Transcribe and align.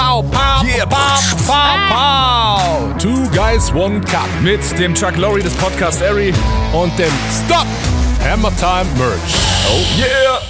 Pow, 0.00 0.22
pow, 0.22 0.64
Yeah, 0.64 0.86
pow, 0.86 1.20
pow, 1.46 1.76
pow. 1.90 2.96
Two 2.98 3.28
Guys 3.36 3.70
One 3.74 4.00
Cup 4.00 4.26
Mit 4.42 4.60
dem 4.78 4.94
Chuck 4.94 5.18
Lorre 5.18 5.40
des 5.42 5.52
Podcast 5.52 6.00
Airy. 6.00 6.32
und 6.72 6.98
dem 6.98 7.12
Stop 7.44 7.66
Hammer 8.24 8.50
Time 8.56 8.86
Merch. 8.96 9.34
Yeah! 9.98 10.40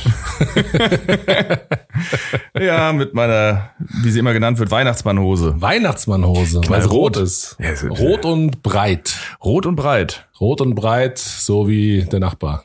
ja, 2.61 2.93
mit 2.93 3.13
meiner, 3.13 3.71
wie 4.05 4.11
sie 4.13 4.21
immer 4.21 4.33
genannt 4.35 4.61
wird, 4.61 4.71
Weihnachtsmannhose. 4.71 5.61
Weihnachtsmannhose, 5.61 6.61
weil 6.69 6.81
es 6.83 6.91
rot 6.91 7.17
ist- 7.17 7.57
Rot 7.99 8.25
und 8.25 8.63
breit. 8.63 9.17
Rot 9.45 9.67
und 9.67 9.75
breit. 9.75 10.27
Rot 10.41 10.61
und 10.61 10.77
breit, 10.77 11.19
so 11.19 11.67
wie 11.69 12.05
der 12.05 12.21
Nachbar. 12.21 12.63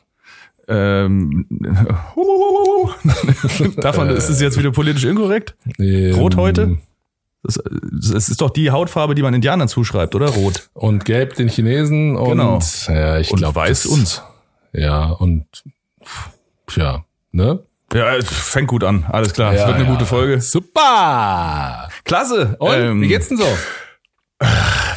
Ähm, 0.68 1.46
Davon 3.76 4.10
ist 4.10 4.28
es 4.28 4.40
jetzt 4.40 4.58
wieder 4.58 4.72
politisch 4.72 5.04
inkorrekt? 5.04 5.54
Ähm, 5.78 6.14
Rot 6.14 6.36
heute? 6.36 6.78
Das, 7.42 7.60
das 8.12 8.28
ist 8.28 8.40
doch 8.40 8.50
die 8.50 8.70
Hautfarbe, 8.72 9.14
die 9.14 9.22
man 9.22 9.32
Indianern 9.34 9.68
zuschreibt, 9.68 10.14
oder? 10.14 10.28
Rot. 10.28 10.68
Und 10.74 11.04
gelb 11.04 11.34
den 11.36 11.48
Chinesen 11.48 12.16
und 12.16 12.30
Genau. 12.30 12.58
ja, 12.88 13.18
ich 13.18 13.30
Und 13.30 13.38
glaube 13.38 13.54
weiß 13.54 13.86
uns. 13.86 14.22
Ja, 14.72 15.06
und 15.10 15.46
tja, 16.66 17.04
ne? 17.30 17.60
Ja, 17.94 18.16
es 18.16 18.26
fängt 18.28 18.66
gut 18.68 18.82
an. 18.82 19.06
Alles 19.08 19.32
klar. 19.32 19.52
Es 19.54 19.60
Ja, 19.60 19.68
wird 19.68 19.76
eine 19.76 19.86
ja. 19.86 19.92
gute 19.92 20.06
Folge. 20.06 20.40
Super! 20.40 21.88
Klasse. 22.04 22.56
Und 22.58 22.72
Ähm, 22.74 23.00
wie 23.00 23.06
geht's 23.08 23.28
denn 23.28 23.38
so? 23.38 23.46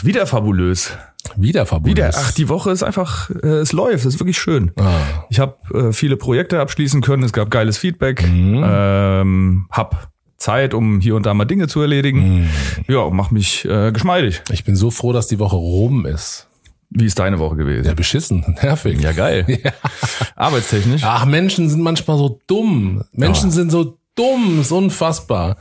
Wieder 0.04 0.26
fabulös. 0.28 0.92
Wieder 1.36 1.66
fabulös. 1.66 1.96
Wieder. 1.96 2.12
Ach, 2.16 2.32
die 2.32 2.50
Woche 2.50 2.72
ist 2.72 2.84
einfach, 2.84 3.30
äh, 3.30 3.48
es 3.48 3.72
läuft. 3.72 4.06
Es 4.06 4.14
ist 4.16 4.20
wirklich 4.20 4.38
schön. 4.40 4.72
ah, 4.80 5.26
Ich 5.30 5.40
habe 5.40 5.56
äh, 5.74 5.94
viele 5.94 6.18
Projekte 6.18 6.60
abschließen 6.60 7.02
können. 7.02 7.24
Es 7.24 7.34
gab 7.34 7.52
geiles 7.52 7.78
Feedback. 7.78 8.28
Mhm. 8.28 8.64
Ähm, 8.66 9.66
hab 9.72 10.10
Zeit, 10.38 10.74
um 10.74 11.02
hier 11.02 11.16
und 11.16 11.26
da 11.26 11.34
mal 11.34 11.46
Dinge 11.46 11.68
zu 11.68 11.82
erledigen. 11.82 12.42
Mhm. 12.42 12.50
Ja, 12.88 13.10
mach 13.10 13.30
mich 13.32 13.66
äh, 13.66 13.92
geschmeidig. 13.92 14.42
ich 14.52 14.64
bin 14.64 14.76
so 14.76 14.90
froh, 14.92 15.12
dass 15.14 15.28
die 15.28 15.38
Woche 15.40 15.56
rum 15.58 16.06
ist. 16.06 16.48
Wie 16.92 17.06
ist 17.06 17.20
deine 17.20 17.38
Woche 17.38 17.56
gewesen? 17.58 17.86
Ja, 17.86 17.94
beschissen, 17.94 18.56
nervig. 18.64 19.00
Ja, 19.02 19.12
geil. 19.12 19.46
Arbeitstechnisch. 20.36 21.02
Ach, 21.06 21.26
Menschen 21.26 21.70
sind 21.70 21.82
manchmal 21.82 22.18
so 22.18 22.40
dumm. 22.48 23.04
Menschen 23.12 23.52
sind 23.52 23.70
so 23.72 23.98
dumm, 24.16 24.62
ist 24.62 24.72
unfassbar. 24.72 25.58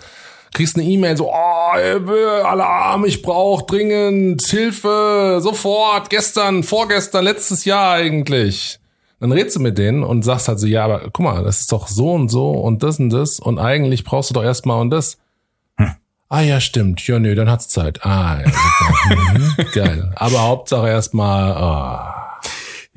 Kriegst 0.59 0.77
eine 0.77 0.85
E-Mail 0.89 1.17
so, 1.17 1.31
oh, 1.33 1.77
Hilfe, 1.77 2.43
Alarm, 2.45 3.05
ich 3.05 3.23
brauche 3.23 3.65
dringend 3.65 4.43
Hilfe, 4.43 5.39
sofort, 5.41 6.11
gestern, 6.11 6.65
vorgestern, 6.65 7.23
letztes 7.23 7.65
Jahr 7.65 7.93
eigentlich. 7.93 8.81
Dann 9.21 9.31
redst 9.31 9.55
du 9.55 9.61
mit 9.61 9.79
denen 9.79 10.03
und 10.03 10.25
sagst 10.25 10.49
halt 10.49 10.59
so, 10.59 10.67
ja, 10.67 10.85
aber 10.85 11.11
guck 11.13 11.21
mal, 11.21 11.45
das 11.45 11.61
ist 11.61 11.71
doch 11.71 11.87
so 11.87 12.11
und 12.11 12.29
so 12.29 12.51
und 12.51 12.83
das 12.83 12.99
und 12.99 13.11
das 13.11 13.39
und 13.39 13.61
eigentlich 13.61 14.03
brauchst 14.03 14.31
du 14.31 14.35
doch 14.35 14.43
erstmal 14.43 14.81
und 14.81 14.91
das. 14.91 15.19
Ah 16.29 16.41
ja, 16.41 16.59
stimmt. 16.59 17.07
Ja, 17.07 17.21
nö, 17.21 17.37
dann 17.37 17.49
hat's 17.49 17.69
Zeit. 17.69 18.05
Ah, 18.05 18.41
ja, 18.41 19.17
mhm, 19.17 19.55
geil. 19.73 20.13
Aber 20.17 20.43
Hauptsache 20.43 20.89
erstmal, 20.89 21.53
ah. 21.53 22.28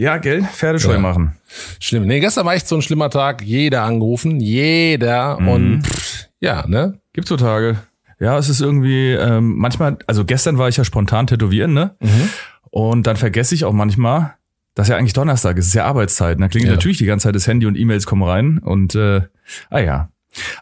Ja, 0.01 0.17
gell? 0.17 0.43
Pferdescheu 0.43 0.93
Ja. 0.93 0.99
machen. 0.99 1.35
Schlimm. 1.79 2.07
Nee, 2.07 2.19
gestern 2.21 2.45
war 2.45 2.55
echt 2.55 2.67
so 2.67 2.75
ein 2.75 2.81
schlimmer 2.81 3.09
Tag. 3.11 3.43
Jeder 3.43 3.83
angerufen. 3.83 4.39
Jeder. 4.39 5.37
Und 5.37 5.83
pff, 5.85 6.25
ja, 6.39 6.65
ne? 6.67 6.99
Gibt's 7.13 7.29
so 7.29 7.37
Tage. 7.37 7.77
Ja, 8.19 8.35
es 8.37 8.49
ist 8.49 8.61
irgendwie, 8.61 9.11
ähm, 9.11 9.57
manchmal, 9.57 9.97
also 10.07 10.25
gestern 10.25 10.57
war 10.57 10.69
ich 10.69 10.77
ja 10.77 10.83
spontan 10.83 11.27
tätowieren, 11.27 11.73
ne? 11.73 11.95
Und 12.71 13.05
dann 13.05 13.15
vergesse 13.15 13.53
ich 13.53 13.63
auch 13.65 13.73
manchmal, 13.73 14.33
dass 14.73 14.87
ja 14.87 14.95
eigentlich 14.97 15.13
Donnerstag 15.13 15.57
ist, 15.57 15.65
es 15.65 15.69
ist 15.69 15.75
ja 15.75 15.85
Arbeitszeit. 15.85 16.37
Und 16.37 16.41
da 16.41 16.47
klingelt 16.47 16.69
Ja. 16.71 16.75
natürlich 16.77 16.97
die 16.97 17.05
ganze 17.05 17.25
Zeit 17.27 17.35
das 17.35 17.45
Handy 17.47 17.65
und 17.67 17.77
E-Mails 17.77 18.05
kommen 18.07 18.23
rein. 18.23 18.57
Und 18.57 18.95
äh, 18.95 19.21
ah 19.69 19.79
ja. 19.79 20.09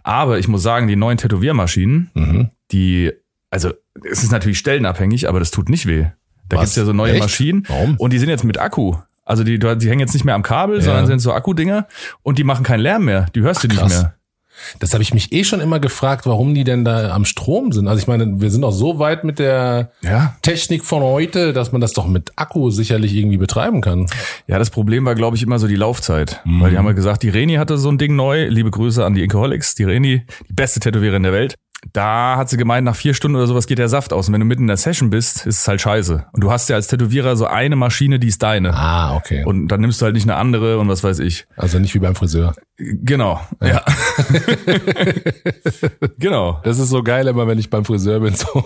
Aber 0.04 0.38
ich 0.40 0.48
muss 0.50 0.64
sagen, 0.64 0.88
die 0.88 0.96
neuen 0.98 1.18
Tätowiermaschinen, 1.18 2.10
Mhm. 2.14 2.50
die, 2.72 3.12
also 3.52 3.72
es 4.10 4.22
ist 4.24 4.32
natürlich 4.32 4.58
stellenabhängig, 4.58 5.30
aber 5.30 5.40
das 5.40 5.52
tut 5.52 5.70
nicht 5.70 5.86
weh. 5.86 6.08
Da 6.50 6.58
Was? 6.58 6.64
gibt's 6.64 6.76
ja 6.78 6.86
so 6.86 6.94
neue 6.94 7.14
Echt? 7.14 7.22
Maschinen. 7.22 7.64
Warum? 7.68 7.96
Und 7.98 8.12
die 8.12 8.18
sind 8.18 8.28
jetzt 8.30 8.44
mit 8.44 8.58
Akku. 8.58 8.96
Also 9.30 9.44
die, 9.44 9.60
die 9.60 9.90
hängen 9.90 10.00
jetzt 10.00 10.14
nicht 10.14 10.26
mehr 10.26 10.36
am 10.36 10.42
Kabel, 10.44 10.82
sondern 10.82 11.06
sind 11.06 11.20
so 11.20 11.32
Akkudinger 11.34 11.88
und 12.24 12.40
die 12.40 12.44
machen 12.44 12.64
keinen 12.64 12.82
Lärm 12.82 13.06
mehr. 13.06 13.28
Die 13.36 13.42
hörst 13.42 13.64
du 13.64 13.68
nicht 13.68 13.80
krass. 13.80 14.02
mehr. 14.02 14.16
Das 14.80 14.92
habe 14.94 15.04
ich 15.04 15.14
mich 15.14 15.32
eh 15.32 15.44
schon 15.44 15.62
immer 15.62 15.80
gefragt, 15.80 16.26
warum 16.26 16.54
die 16.54 16.64
denn 16.64 16.84
da 16.84 17.12
am 17.12 17.26
Strom 17.26 17.72
sind. 17.72 17.88
Also 17.88 18.02
ich 18.02 18.08
meine, 18.08 18.42
wir 18.42 18.52
sind 18.52 18.64
auch 18.64 18.72
so 18.72 19.00
weit 19.00 19.24
mit 19.24 19.40
der 19.40 19.92
Ja. 20.02 20.36
Technik 20.42 20.84
von 20.84 21.02
heute, 21.04 21.54
dass 21.54 21.72
man 21.72 21.80
das 21.80 21.94
doch 21.94 22.08
mit 22.08 22.32
Akku 22.36 22.70
sicherlich 22.72 23.16
irgendwie 23.16 23.38
betreiben 23.38 23.82
kann. 23.82 24.08
Ja, 24.48 24.60
das 24.60 24.70
Problem 24.70 25.06
war, 25.06 25.16
glaube 25.16 25.38
ich, 25.38 25.44
immer 25.44 25.60
so 25.60 25.68
die 25.68 25.76
Laufzeit. 25.78 26.42
Mhm. 26.44 26.62
Weil 26.62 26.72
die 26.72 26.78
haben 26.78 26.86
ja 26.88 26.92
gesagt, 26.92 27.24
die 27.24 27.30
Reni 27.30 27.56
hatte 27.56 27.78
so 27.78 27.90
ein 27.90 27.98
Ding 27.98 28.16
neu. 28.16 28.48
Liebe 28.48 28.72
Grüße 28.72 29.06
an 29.06 29.14
die 29.14 29.24
Inkeholics. 29.24 29.76
Die 29.76 29.84
Reni, 29.86 30.26
die 30.50 30.54
beste 30.54 30.80
Tätowiererin 30.80 31.24
der 31.24 31.32
Welt. 31.34 31.56
Da 31.94 32.36
hat 32.38 32.50
sie 32.50 32.58
gemeint, 32.58 32.86
nach 32.86 32.96
vier 32.96 33.14
Stunden 33.14 33.36
oder 33.36 33.48
sowas 33.48 33.68
geht 33.68 33.78
der 33.78 33.90
Saft 33.90 34.14
aus. 34.14 34.28
Und 34.28 34.34
wenn 34.34 34.42
du 34.42 34.46
mitten 34.46 34.64
in 34.64 34.68
der 34.68 34.78
Session 34.78 35.10
bist, 35.10 35.46
ist 35.46 35.62
es 35.62 35.68
halt 35.68 35.82
scheiße. 35.82 36.26
Und 36.32 36.44
du 36.44 36.52
hast 36.52 36.70
ja 36.70 36.76
als 36.76 36.88
Tätowierer 36.88 37.36
so 37.36 37.46
eine 37.46 37.76
Maschine, 37.76 38.20
die 38.20 38.28
ist 38.28 38.44
deine. 38.44 38.74
Ah, 38.74 39.16
okay. 39.16 39.44
Und 39.46 39.68
dann 39.70 39.82
nimmst 39.82 40.02
du 40.02 40.06
halt 40.06 40.16
nicht 40.16 40.24
eine 40.24 40.36
andere 40.36 40.80
und 40.80 40.90
was 40.90 41.04
weiß 41.04 41.20
ich. 41.20 41.46
also 41.56 41.80
nicht 41.80 41.96
wie 41.96 42.00
beim 42.00 42.16
Friseur. 42.16 42.54
Genau. 42.82 43.42
Ja. 43.62 43.84
genau. 46.18 46.60
Das 46.64 46.80
ist 46.80 46.90
so 46.90 47.04
geil 47.04 47.28
immer, 47.28 47.46
wenn 47.48 47.60
ich 47.60 47.70
beim 47.70 47.84
Friseur 47.86 48.22
bin. 48.22 48.34
So, 48.36 48.64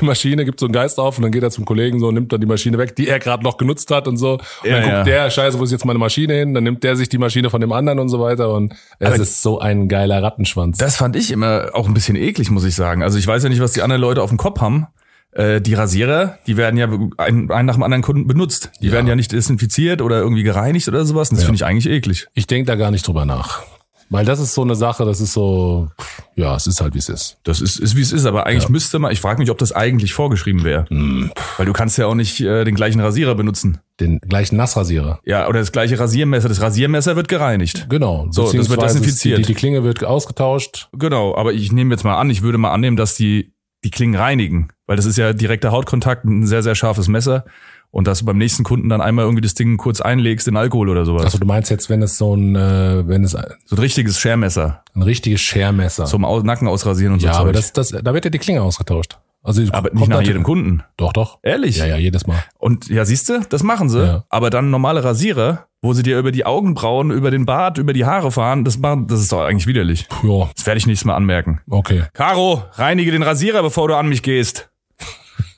die 0.00 0.04
Maschine 0.04 0.44
gibt 0.44 0.58
so 0.58 0.66
einen 0.66 0.72
Geist 0.72 0.98
auf 0.98 1.18
und 1.18 1.22
dann 1.22 1.30
geht 1.30 1.42
er 1.42 1.50
zum 1.50 1.64
Kollegen 1.64 2.00
so 2.00 2.08
und 2.08 2.14
nimmt 2.14 2.32
dann 2.32 2.40
die 2.40 2.46
Maschine 2.46 2.78
weg, 2.78 2.96
die 2.96 3.06
er 3.08 3.18
gerade 3.20 3.44
noch 3.44 3.56
genutzt 3.56 3.90
hat 3.92 4.08
und 4.08 4.16
so. 4.16 4.32
Und 4.34 4.42
Ja, 4.64 4.72
dann 4.72 4.82
guckt 4.82 4.92
ja. 4.94 5.02
der, 5.04 5.30
scheiße, 5.30 5.58
wo 5.58 5.64
ist 5.64 5.70
jetzt 5.70 5.84
meine 5.84 5.98
Maschine 6.00 6.34
hin? 6.34 6.52
Dann 6.54 6.64
nimmt 6.64 6.82
der 6.82 6.96
sich 6.96 7.08
die 7.08 7.18
Maschine 7.18 7.48
von 7.50 7.60
dem 7.60 7.70
anderen 7.72 7.98
und 8.00 8.08
so 8.08 8.20
weiter. 8.20 8.52
Und 8.52 8.74
es 8.98 9.06
Aber- 9.06 9.16
ist 9.22 9.42
so 9.42 9.60
ein 9.60 9.88
geiler 9.88 10.22
Rattenschwanz. 10.22 10.78
Das 10.78 10.96
fand 10.96 11.14
ich 11.16 11.30
immer 11.30 11.70
auch 11.74 11.86
ein 11.86 11.94
bisschen 11.94 12.16
eklig, 12.16 12.50
muss 12.50 12.64
ich 12.64 12.74
sagen. 12.74 13.02
Also 13.02 13.18
ich 13.18 13.26
weiß 13.26 13.42
ja 13.44 13.48
nicht, 13.48 13.60
was 13.60 13.72
die 13.72 13.82
anderen 13.82 14.02
Leute 14.02 14.22
auf 14.22 14.30
dem 14.30 14.38
Kopf 14.38 14.60
haben. 14.60 14.86
Äh, 15.34 15.60
Die 15.60 15.74
Rasierer, 15.74 16.38
die 16.46 16.56
werden 16.56 16.76
ja 16.76 16.88
ein, 17.18 17.50
ein 17.50 17.66
nach 17.66 17.74
dem 17.74 17.82
anderen 17.82 18.02
Kunden 18.02 18.26
benutzt. 18.26 18.70
Die 18.80 18.86
Ja. 18.86 18.92
werden 18.92 19.06
ja 19.06 19.16
nicht 19.16 19.32
desinfiziert 19.32 20.00
oder 20.02 20.18
irgendwie 20.18 20.42
gereinigt 20.44 20.86
oder 20.88 21.04
sowas. 21.04 21.30
Und 21.30 21.36
das 21.36 21.42
Ja. 21.44 21.46
finde 21.46 21.56
ich 21.56 21.64
eigentlich 21.64 21.88
eklig. 21.92 22.28
Ich 22.34 22.46
denke 22.46 22.66
da 22.66 22.76
gar 22.76 22.90
nicht 22.90 23.06
drüber 23.06 23.24
nach. 23.24 23.62
Weil 24.10 24.26
das 24.26 24.38
ist 24.38 24.52
so 24.54 24.62
eine 24.62 24.74
Sache, 24.76 25.06
das 25.06 25.20
ist 25.20 25.32
so, 25.32 25.88
ja, 26.36 26.54
es 26.54 26.66
ist 26.66 26.80
halt, 26.82 26.94
wie 26.94 26.98
es 26.98 27.08
ist. 27.08 27.38
Das 27.42 27.60
ist, 27.62 27.80
ist 27.80 27.96
wie 27.96 28.02
es 28.02 28.12
ist, 28.12 28.26
aber 28.26 28.46
eigentlich 28.46 28.68
müsste 28.68 28.98
man, 28.98 29.10
ich 29.10 29.20
frage 29.20 29.38
mich, 29.40 29.50
ob 29.50 29.56
das 29.58 29.72
eigentlich 29.72 30.12
vorgeschrieben 30.12 30.62
wäre. 30.62 30.84
Hm. 30.90 31.32
Weil 31.56 31.66
du 31.66 31.72
kannst 31.72 31.96
ja 31.96 32.06
auch 32.06 32.14
nicht 32.14 32.38
äh, 32.40 32.64
den 32.64 32.74
gleichen 32.74 33.00
Rasierer 33.00 33.34
benutzen. 33.34 33.78
Den 33.98 34.20
gleichen 34.20 34.56
Nassrasierer. 34.56 35.20
Ja, 35.24 35.48
oder 35.48 35.58
das 35.60 35.72
gleiche 35.72 35.98
Rasiermesser. 35.98 36.48
Das 36.48 36.60
Rasiermesser 36.60 37.16
wird 37.16 37.28
gereinigt. 37.28 37.86
Genau. 37.88 38.26
So, 38.30 38.52
das 38.52 38.68
wird 38.68 38.82
desinfiziert. 38.82 39.38
Die, 39.38 39.42
die 39.42 39.54
Klinge 39.54 39.82
wird 39.84 40.04
ausgetauscht. 40.04 40.90
Genau, 40.92 41.34
aber 41.34 41.54
ich 41.54 41.72
nehme 41.72 41.92
jetzt 41.94 42.04
mal 42.04 42.16
an, 42.18 42.28
ich 42.30 42.42
würde 42.42 42.58
mal 42.58 42.72
annehmen, 42.72 42.96
dass 42.98 43.14
die 43.16 43.52
die 43.84 43.90
Klingen 43.90 44.14
reinigen. 44.16 44.68
Weil 44.86 44.96
das 44.96 45.06
ist 45.06 45.16
ja 45.16 45.32
direkter 45.32 45.72
Hautkontakt, 45.72 46.24
ein 46.24 46.46
sehr, 46.46 46.62
sehr 46.62 46.74
scharfes 46.74 47.08
Messer. 47.08 47.44
Und 47.90 48.08
dass 48.08 48.18
du 48.18 48.24
beim 48.24 48.38
nächsten 48.38 48.64
Kunden 48.64 48.88
dann 48.88 49.00
einmal 49.00 49.24
irgendwie 49.24 49.40
das 49.42 49.54
Ding 49.54 49.76
kurz 49.76 50.00
einlegst 50.00 50.48
in 50.48 50.56
Alkohol 50.56 50.88
oder 50.88 51.04
sowas. 51.04 51.24
Also 51.24 51.38
du 51.38 51.46
meinst 51.46 51.70
jetzt, 51.70 51.88
wenn 51.88 52.02
es 52.02 52.18
so 52.18 52.34
ein, 52.34 52.56
äh, 52.56 53.06
wenn 53.06 53.22
es 53.22 53.36
ein 53.36 53.44
So 53.66 53.76
ein 53.76 53.78
richtiges 53.78 54.18
Schermesser 54.18 54.82
richtiges 54.96 55.40
Schermesser. 55.40 56.04
zum 56.06 56.24
Au- 56.24 56.40
Nacken 56.40 56.66
ausrasieren 56.66 57.12
und 57.14 57.20
so 57.20 57.26
ja, 57.28 57.34
aber 57.34 57.52
das, 57.52 57.72
das, 57.72 57.90
da 57.90 58.12
wird 58.12 58.24
ja 58.24 58.30
die 58.30 58.38
Klinge 58.40 58.62
ausgetauscht. 58.62 59.18
Also 59.44 59.62
aber 59.72 59.90
nicht 59.92 60.08
nach 60.08 60.22
jedem 60.22 60.42
Kunden. 60.42 60.82
Doch, 60.96 61.12
doch. 61.12 61.38
Ehrlich? 61.42 61.76
Ja, 61.76 61.84
ja, 61.86 61.96
jedes 61.96 62.26
Mal. 62.26 62.42
Und 62.58 62.88
ja, 62.88 63.04
siehst 63.04 63.28
du, 63.28 63.40
das 63.48 63.62
machen 63.62 63.90
sie. 63.90 64.02
Ja. 64.04 64.24
Aber 64.30 64.48
dann 64.50 64.70
normale 64.70 65.04
Rasierer, 65.04 65.66
wo 65.82 65.92
sie 65.92 66.02
dir 66.02 66.18
über 66.18 66.32
die 66.32 66.46
Augenbrauen, 66.46 67.10
über 67.10 67.30
den 67.30 67.44
Bart, 67.44 67.76
über 67.78 67.92
die 67.92 68.06
Haare 68.06 68.32
fahren, 68.32 68.64
das 68.64 68.78
machen, 68.78 69.06
das 69.06 69.20
ist 69.20 69.30
doch 69.30 69.42
eigentlich 69.42 69.66
widerlich. 69.66 70.08
Ja, 70.22 70.48
Das 70.56 70.66
werde 70.66 70.78
ich 70.78 70.86
nächstes 70.86 71.04
Mal 71.04 71.14
anmerken. 71.14 71.60
okay. 71.70 72.04
Caro, 72.14 72.64
reinige 72.72 73.12
den 73.12 73.22
Rasierer, 73.22 73.62
bevor 73.62 73.86
du 73.88 73.94
an 73.94 74.08
mich 74.08 74.22
gehst. 74.22 74.70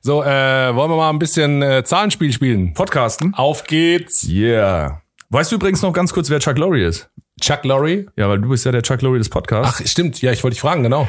So, 0.00 0.22
äh, 0.22 0.74
wollen 0.74 0.90
wir 0.90 0.96
mal 0.96 1.10
ein 1.10 1.18
bisschen 1.18 1.60
äh, 1.60 1.82
Zahlenspiel 1.84 2.32
spielen? 2.32 2.72
Podcasten? 2.74 3.34
Auf 3.34 3.64
geht's. 3.64 4.26
Yeah. 4.28 5.02
Weißt 5.30 5.50
du 5.50 5.56
übrigens 5.56 5.82
noch 5.82 5.92
ganz 5.92 6.12
kurz, 6.12 6.30
wer 6.30 6.40
Chuck 6.40 6.56
Lorre 6.56 6.80
ist? 6.80 7.10
Chuck 7.40 7.64
Lorre. 7.64 8.06
Ja, 8.16 8.28
weil 8.28 8.40
du 8.40 8.48
bist 8.48 8.64
ja 8.64 8.72
der 8.72 8.82
Chuck 8.82 9.02
Lorre 9.02 9.18
des 9.18 9.28
Podcasts. 9.28 9.80
Ach, 9.82 9.86
stimmt. 9.86 10.22
Ja, 10.22 10.32
ich 10.32 10.42
wollte 10.44 10.54
dich 10.54 10.60
fragen, 10.60 10.82
genau. 10.82 11.08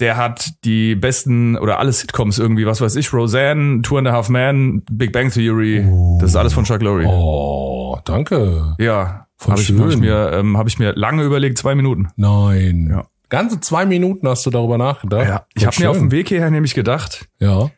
Der 0.00 0.16
hat 0.16 0.50
die 0.64 0.96
besten 0.96 1.56
oder 1.56 1.78
alle 1.78 1.92
Sitcoms 1.92 2.38
irgendwie, 2.38 2.66
was 2.66 2.80
weiß 2.80 2.96
ich, 2.96 3.12
Roseanne, 3.12 3.82
Two 3.82 3.98
and 3.98 4.08
a 4.08 4.12
Half 4.12 4.30
Men, 4.30 4.82
Big 4.90 5.12
Bang 5.12 5.30
Theory. 5.30 5.86
Das 6.20 6.30
ist 6.30 6.36
alles 6.36 6.54
von 6.54 6.64
Chuck 6.64 6.82
Lorre. 6.82 7.06
Oh, 7.06 7.98
danke. 8.04 8.74
Ja, 8.78 9.26
habe 9.46 9.60
ich, 9.60 9.70
hab 9.70 9.88
ich, 9.88 9.96
mir, 9.98 10.32
ähm, 10.32 10.56
hab 10.56 10.66
ich 10.66 10.78
mir 10.78 10.92
lange 10.94 11.22
überlegt, 11.22 11.58
zwei 11.58 11.74
Minuten. 11.74 12.08
Nein. 12.16 12.88
Ja. 12.90 13.04
Ganze 13.32 13.60
zwei 13.60 13.86
Minuten 13.86 14.28
hast 14.28 14.44
du 14.44 14.50
darüber 14.50 14.76
nachgedacht. 14.76 15.26
Ja, 15.26 15.46
ich 15.54 15.64
habe 15.64 15.74
mir 15.80 15.88
auf 15.90 15.96
dem 15.96 16.10
Weg 16.10 16.28
hierher 16.28 16.50
nämlich 16.50 16.74
gedacht, 16.74 17.30
Ja. 17.38 17.70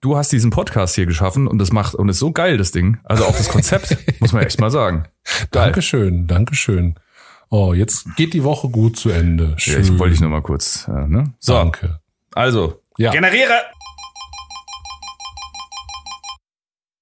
du 0.00 0.16
hast 0.16 0.32
diesen 0.32 0.50
Podcast 0.50 0.94
hier 0.94 1.04
geschaffen 1.04 1.46
und 1.46 1.58
das 1.58 1.72
macht 1.72 1.94
und 1.94 2.08
ist 2.08 2.18
so 2.18 2.32
geil 2.32 2.56
das 2.56 2.70
Ding. 2.72 2.96
Also 3.04 3.26
auch 3.26 3.36
das 3.36 3.50
Konzept 3.50 3.98
muss 4.20 4.32
man 4.32 4.42
echt 4.44 4.58
mal 4.62 4.70
sagen. 4.70 5.04
Geil. 5.50 5.64
Dankeschön, 5.66 6.26
Dankeschön. 6.26 6.94
Oh, 7.50 7.74
jetzt 7.74 8.16
geht 8.16 8.32
die 8.32 8.44
Woche 8.44 8.70
gut 8.70 8.96
zu 8.96 9.10
Ende. 9.10 9.50
Ja, 9.50 9.58
Schön. 9.58 9.82
ich 9.82 9.98
wollte 9.98 10.14
ich 10.14 10.20
nur 10.22 10.30
mal 10.30 10.40
kurz. 10.40 10.88
Äh, 10.88 11.06
ne? 11.06 11.34
So, 11.38 11.52
Danke. 11.52 12.00
also 12.34 12.80
Ja. 12.96 13.10
generiere 13.10 13.52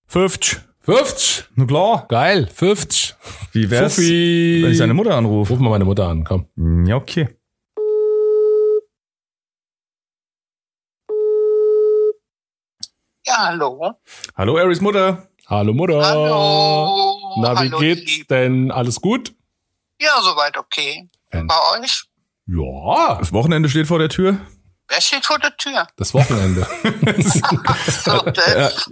50. 0.08 0.60
50. 0.80 1.44
Na 1.54 1.66
klar. 1.66 2.06
Geil. 2.08 2.48
50. 2.52 3.14
Wie 3.52 3.70
wär's, 3.70 3.94
Fuffi. 3.94 4.60
wenn 4.64 4.72
ich 4.72 4.78
deine 4.78 4.94
Mutter 4.94 5.14
anrufe? 5.14 5.52
Ruf 5.52 5.60
mal 5.60 5.70
meine 5.70 5.84
Mutter 5.84 6.08
an, 6.08 6.24
komm. 6.24 6.46
Ja, 6.84 6.96
okay. 6.96 7.28
Ja, 13.32 13.46
hallo. 13.46 13.92
Hallo, 14.36 14.58
Aries 14.58 14.82
Mutter. 14.82 15.26
Hallo 15.46 15.72
Mutter. 15.72 16.04
Hallo. 16.04 17.18
Na, 17.40 17.54
wie 17.54 17.70
Hallo, 17.70 17.78
geht's 17.78 18.18
Lieb. 18.18 18.28
denn? 18.28 18.70
Alles 18.70 19.00
gut? 19.00 19.32
Ja, 19.98 20.10
soweit 20.20 20.58
okay. 20.58 21.08
Ähm. 21.30 21.46
Bei 21.46 21.54
euch? 21.80 22.04
Ja. 22.46 23.16
Das 23.18 23.32
Wochenende 23.32 23.70
steht 23.70 23.86
vor 23.86 23.98
der 23.98 24.10
Tür. 24.10 24.36
Wer 24.86 25.00
steht 25.00 25.24
vor 25.24 25.38
der 25.38 25.56
Tür? 25.56 25.86
Das 25.96 26.12
Wochenende. 26.12 26.66
So, 28.04 28.20
das, 28.30 28.90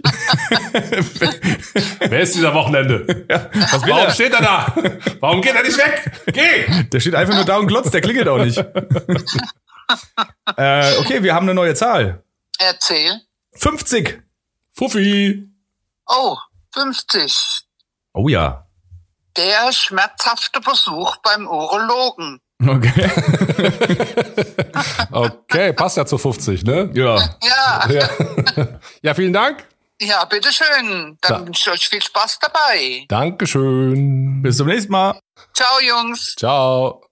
Wer 1.99 2.21
ist 2.21 2.33
dieser 2.33 2.53
Wochenende? 2.55 3.05
Was 3.27 3.83
will 3.83 3.91
Warum 3.91 4.07
er? 4.07 4.11
steht 4.11 4.33
er 4.33 4.41
da? 4.41 4.73
Warum 5.19 5.41
geht 5.41 5.53
er 5.53 5.61
nicht 5.63 5.77
weg? 5.77 6.11
Geh! 6.33 6.83
Der 6.85 6.99
steht 6.99 7.13
einfach 7.13 7.35
nur 7.35 7.45
da 7.45 7.57
und 7.57 7.67
glotzt, 7.67 7.93
der 7.93 8.01
klingelt 8.01 8.27
auch 8.27 8.43
nicht. 8.43 8.57
äh, 10.57 10.97
okay, 10.97 11.21
wir 11.21 11.35
haben 11.35 11.45
eine 11.45 11.53
neue 11.53 11.75
Zahl. 11.75 12.23
Erzähl. 12.57 13.21
50. 13.53 14.23
Fuffi. 14.73 15.49
Oh, 16.07 16.37
50. 16.73 17.61
Oh 18.13 18.27
ja. 18.27 18.65
Der 19.37 19.71
schmerzhafte 19.71 20.59
Besuch 20.59 21.17
beim 21.17 21.47
Urologen. 21.47 22.39
Okay. 22.65 23.11
Okay, 25.11 25.73
passt 25.73 25.97
ja 25.97 26.05
zu 26.05 26.17
50, 26.17 26.63
ne? 26.63 26.89
Ja. 26.93 27.17
Ja, 27.43 27.89
Ja, 27.89 28.09
ja 29.01 29.13
vielen 29.13 29.33
Dank. 29.33 29.65
ja, 30.01 30.23
bitteschön. 30.25 31.17
Da- 31.21 31.29
Dann 31.29 31.45
wünsche 31.47 31.69
ich 31.69 31.73
euch 31.73 31.89
viel 31.89 32.01
Spaß 32.01 32.39
dabei. 32.39 33.05
Dankeschön. 33.07 34.41
Bis 34.41 34.57
zum 34.57 34.67
nächsten 34.67 34.91
Mal. 34.91 35.19
Ciao, 35.53 35.79
Jungs. 35.81 36.35
Ciao. 36.37 37.03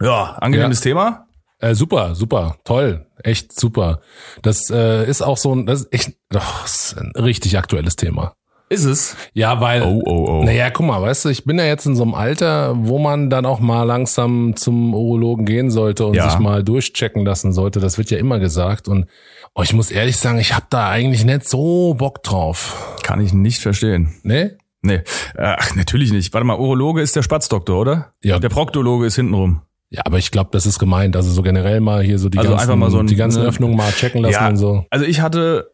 Ja, 0.00 0.36
angenehmes 0.40 0.80
Thema. 0.80 1.25
Äh, 1.58 1.74
super, 1.74 2.14
super, 2.14 2.56
toll, 2.64 3.06
echt 3.22 3.58
super. 3.58 4.00
Das 4.42 4.68
äh, 4.70 5.08
ist 5.08 5.22
auch 5.22 5.38
so 5.38 5.54
ein, 5.54 5.66
das 5.66 5.82
ist 5.82 5.92
echt, 5.92 6.12
doch, 6.30 6.62
das 6.62 6.92
ist 6.92 6.98
ein 6.98 7.12
richtig 7.16 7.56
aktuelles 7.58 7.96
Thema. 7.96 8.34
Ist 8.68 8.84
es? 8.84 9.16
Ja, 9.32 9.60
weil, 9.60 9.82
Oh, 9.82 10.02
oh, 10.04 10.26
oh. 10.40 10.44
naja, 10.44 10.70
guck 10.70 10.86
mal, 10.86 11.00
weißt 11.00 11.24
du, 11.24 11.28
ich 11.28 11.44
bin 11.44 11.56
ja 11.56 11.64
jetzt 11.64 11.86
in 11.86 11.94
so 11.94 12.02
einem 12.02 12.14
Alter, 12.14 12.74
wo 12.76 12.98
man 12.98 13.30
dann 13.30 13.46
auch 13.46 13.60
mal 13.60 13.84
langsam 13.84 14.56
zum 14.56 14.92
Urologen 14.92 15.46
gehen 15.46 15.70
sollte 15.70 16.04
und 16.04 16.14
Ja. 16.14 16.28
sich 16.28 16.40
mal 16.40 16.64
durchchecken 16.64 17.24
lassen 17.24 17.52
sollte. 17.52 17.78
Das 17.78 17.96
wird 17.96 18.10
ja 18.10 18.18
immer 18.18 18.40
gesagt. 18.40 18.88
Und 18.88 19.06
oh, 19.54 19.62
ich 19.62 19.72
muss 19.72 19.92
ehrlich 19.92 20.16
sagen, 20.16 20.38
ich 20.40 20.52
habe 20.52 20.66
da 20.68 20.88
eigentlich 20.90 21.24
nicht 21.24 21.48
so 21.48 21.94
Bock 21.94 22.24
drauf. 22.24 22.96
Kann 23.04 23.20
ich 23.20 23.32
nicht 23.32 23.62
verstehen. 23.62 24.16
Ne? 24.24 24.58
Nee. 24.82 25.02
Ach, 25.38 25.76
natürlich 25.76 26.10
nicht. 26.10 26.34
Warte 26.34 26.44
mal, 26.44 26.58
Urologe 26.58 27.02
ist 27.02 27.14
der 27.14 27.22
Spatzdoktor, 27.22 27.80
oder? 27.80 28.14
Ja. 28.20 28.40
Der 28.40 28.48
Proktologe 28.48 29.06
ist 29.06 29.14
hintenrum. 29.14 29.62
Ja, 29.90 30.02
aber 30.04 30.18
ich 30.18 30.30
glaube, 30.30 30.50
das 30.52 30.66
ist 30.66 30.78
gemeint. 30.78 31.14
Also 31.16 31.30
so 31.30 31.42
generell 31.42 31.80
mal 31.80 32.02
hier 32.02 32.18
so 32.18 32.28
die 32.28 32.38
Also 32.38 32.50
ganzen, 32.50 32.78
mal 32.78 32.90
so 32.90 32.98
ein- 32.98 33.06
die 33.06 33.14
ganzen 33.16 33.42
ne? 33.42 33.48
Öffnungen 33.48 33.76
mal 33.76 33.92
checken 33.92 34.22
lassen 34.22 34.32
Ja. 34.34 34.48
und 34.48 34.56
so. 34.56 34.84
Also 34.90 35.04
ich 35.04 35.20
hatte, 35.20 35.70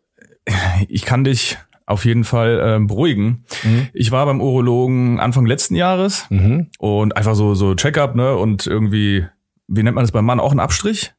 ich 0.89 1.05
kann 1.05 1.25
dich 1.25 1.57
auf 1.87 2.05
jeden 2.05 2.25
Fall 2.25 2.61
ähm, 2.63 2.87
beruhigen. 2.87 3.45
Ich 3.93 4.11
war 4.13 4.25
beim 4.27 4.41
Urologen 4.41 5.19
Anfang 5.19 5.47
letzten 5.47 5.75
Jahres 5.75 6.27
Mhm. 6.31 6.69
und 6.79 7.17
einfach 7.17 7.35
so 7.35 7.55
so 7.55 7.75
Check-up, 7.75 8.15
ne? 8.15 8.37
Und 8.37 8.67
irgendwie, 8.67 9.27
wie 9.67 9.83
nennt 9.83 9.95
man 9.97 10.05
das 10.05 10.13
beim 10.13 10.25
Mann? 10.25 10.41
Auch 10.41 10.53
einen 10.53 10.61
Abstrich? 10.61 11.13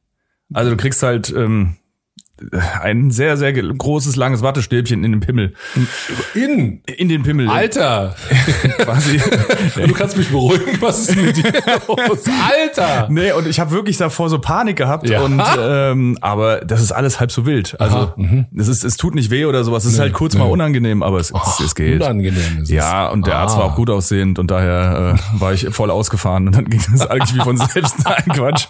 Also 0.52 0.70
du 0.70 0.76
kriegst 0.76 1.02
halt 1.02 1.32
ähm, 1.36 1.76
ein 2.82 3.10
sehr, 3.10 3.36
sehr 3.36 3.52
großes, 3.52 4.16
langes 4.16 4.42
Wattestäbchen 4.42 5.04
in 5.04 5.12
den 5.12 5.20
Pimmel. 5.20 5.54
In. 6.34 6.80
In 6.96 7.08
den 7.08 7.22
Pimmel. 7.22 7.48
Alter. 7.48 8.14
Quasi. 8.78 9.20
Du 9.86 9.92
kannst 9.92 10.16
mich 10.16 10.28
beruhigen, 10.30 10.80
was 10.80 11.00
ist 11.08 11.16
mit 11.16 11.36
dir 11.36 11.52
los? 11.88 12.24
Alter! 12.48 13.08
Nee, 13.10 13.32
und 13.32 13.46
ich 13.46 13.60
habe 13.60 13.70
wirklich 13.72 13.96
davor 13.96 14.28
so 14.30 14.38
Panik 14.38 14.76
gehabt 14.76 15.08
Ja. 15.08 15.20
und 15.22 15.40
ähm, 15.60 16.16
aber 16.20 16.60
das 16.60 16.80
ist 16.80 16.92
alles 16.92 17.20
halb 17.20 17.30
so 17.32 17.44
wild. 17.46 17.78
Also 17.80 18.12
mhm. 18.16 18.46
es 18.56 18.68
ist 18.68 18.84
es 18.84 18.96
tut 18.96 19.14
nicht 19.14 19.30
weh 19.30 19.44
oder 19.44 19.64
sowas. 19.64 19.84
Es 19.84 19.94
ist 19.94 19.98
halt 19.98 20.12
kurz 20.12 20.34
mal 20.36 20.44
unangenehm, 20.44 21.02
aber 21.02 21.18
es, 21.20 21.30
es, 21.32 21.60
es 21.60 21.74
geht. 21.74 22.00
Unangenehm 22.00 22.58
ist 22.58 22.62
es. 22.64 22.70
Ja, 22.70 23.08
und 23.08 23.26
der 23.26 23.36
Arzt 23.38 23.56
Ah. 23.56 23.60
war 23.60 23.64
auch 23.66 23.74
gut 23.76 23.90
aussehend 23.90 24.38
und 24.38 24.50
daher 24.50 25.16
äh, 25.16 25.40
war 25.40 25.52
ich 25.52 25.66
voll 25.70 25.90
ausgefahren 25.90 26.46
und 26.46 26.56
dann 26.56 26.64
ging 26.66 26.80
es 26.94 27.06
eigentlich 27.06 27.34
wie 27.34 27.40
von 27.40 27.56
selbst. 27.56 27.96
Nein, 28.04 28.24
Quatsch. 28.32 28.66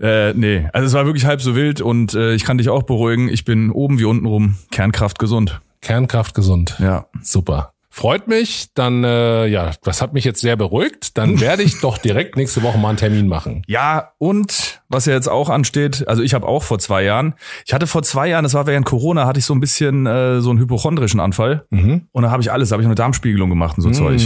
äh, 0.00 0.32
nee, 0.34 0.68
also 0.72 0.86
es 0.86 0.92
war 0.94 1.06
wirklich 1.06 1.24
halb 1.26 1.40
so 1.42 1.54
wild 1.54 1.80
und 1.88 2.12
äh, 2.12 2.34
ich 2.34 2.44
kann 2.44 2.58
dich 2.58 2.68
auch 2.68 2.82
beruhigen. 2.82 3.30
Ich 3.30 3.46
bin 3.46 3.70
oben 3.70 3.98
wie 3.98 4.04
unten 4.04 4.26
rum 4.26 4.56
Kernkraft 4.70 5.18
gesund. 5.18 5.62
Kernkraft 5.80 6.34
gesund. 6.34 6.76
Ja. 6.78 7.06
Super. 7.22 7.72
Freut 7.88 8.28
mich. 8.28 8.66
Dann, 8.74 9.04
äh, 9.04 9.46
ja, 9.46 9.70
das 9.82 10.02
hat 10.02 10.12
mich 10.12 10.24
jetzt 10.24 10.42
sehr 10.42 10.56
beruhigt. 10.56 11.16
Dann 11.16 11.40
werde 11.40 11.62
ich 11.62 11.80
doch 11.80 11.96
direkt 11.96 12.36
nächste 12.36 12.62
Woche 12.62 12.76
mal 12.76 12.90
einen 12.90 12.98
Termin 12.98 13.26
machen. 13.26 13.62
Ja, 13.66 14.12
und 14.18 14.82
was 14.90 15.06
ja 15.06 15.14
jetzt 15.14 15.30
auch 15.30 15.48
ansteht, 15.48 16.06
also 16.06 16.22
ich 16.22 16.34
habe 16.34 16.46
auch 16.46 16.62
vor 16.62 16.78
zwei 16.78 17.02
Jahren, 17.04 17.32
ich 17.64 17.72
hatte 17.72 17.86
vor 17.86 18.02
zwei 18.02 18.28
Jahren, 18.28 18.42
das 18.42 18.52
war 18.52 18.66
während 18.66 18.84
Corona, 18.84 19.24
hatte 19.24 19.38
ich 19.38 19.46
so 19.46 19.54
ein 19.54 19.60
bisschen 19.60 20.04
äh, 20.04 20.42
so 20.42 20.50
einen 20.50 20.58
hypochondrischen 20.58 21.20
Anfall. 21.20 21.64
Mhm. 21.70 22.02
Und 22.12 22.22
da 22.22 22.30
habe 22.30 22.42
ich 22.42 22.52
alles, 22.52 22.68
da 22.68 22.74
habe 22.74 22.82
ich 22.82 22.86
eine 22.86 22.96
Darmspiegelung 22.96 23.48
gemacht 23.48 23.78
und 23.78 23.82
so 23.82 23.90
Zeug. 23.92 24.20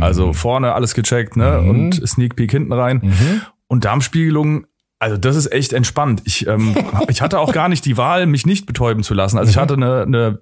Also 0.00 0.34
vorne 0.34 0.74
alles 0.74 0.92
gecheckt, 0.92 1.38
ne? 1.38 1.62
Mhm. 1.62 1.68
Und 1.70 2.06
Sneak 2.06 2.36
Peek 2.36 2.50
hinten 2.50 2.74
rein. 2.74 3.00
Und 3.68 3.86
Darmspiegelung, 3.86 4.66
also 4.98 5.16
das 5.16 5.36
ist 5.36 5.52
echt 5.52 5.72
entspannt. 5.72 6.22
Ich, 6.24 6.46
ähm, 6.46 6.74
ich 7.08 7.22
hatte 7.22 7.38
auch 7.38 7.52
gar 7.52 7.68
nicht 7.68 7.84
die 7.84 7.96
Wahl, 7.96 8.26
mich 8.26 8.46
nicht 8.46 8.66
betäuben 8.66 9.02
zu 9.02 9.14
lassen. 9.14 9.38
Also 9.38 9.50
ich 9.50 9.56
hatte 9.56 9.74
eine, 9.74 10.02
eine 10.02 10.40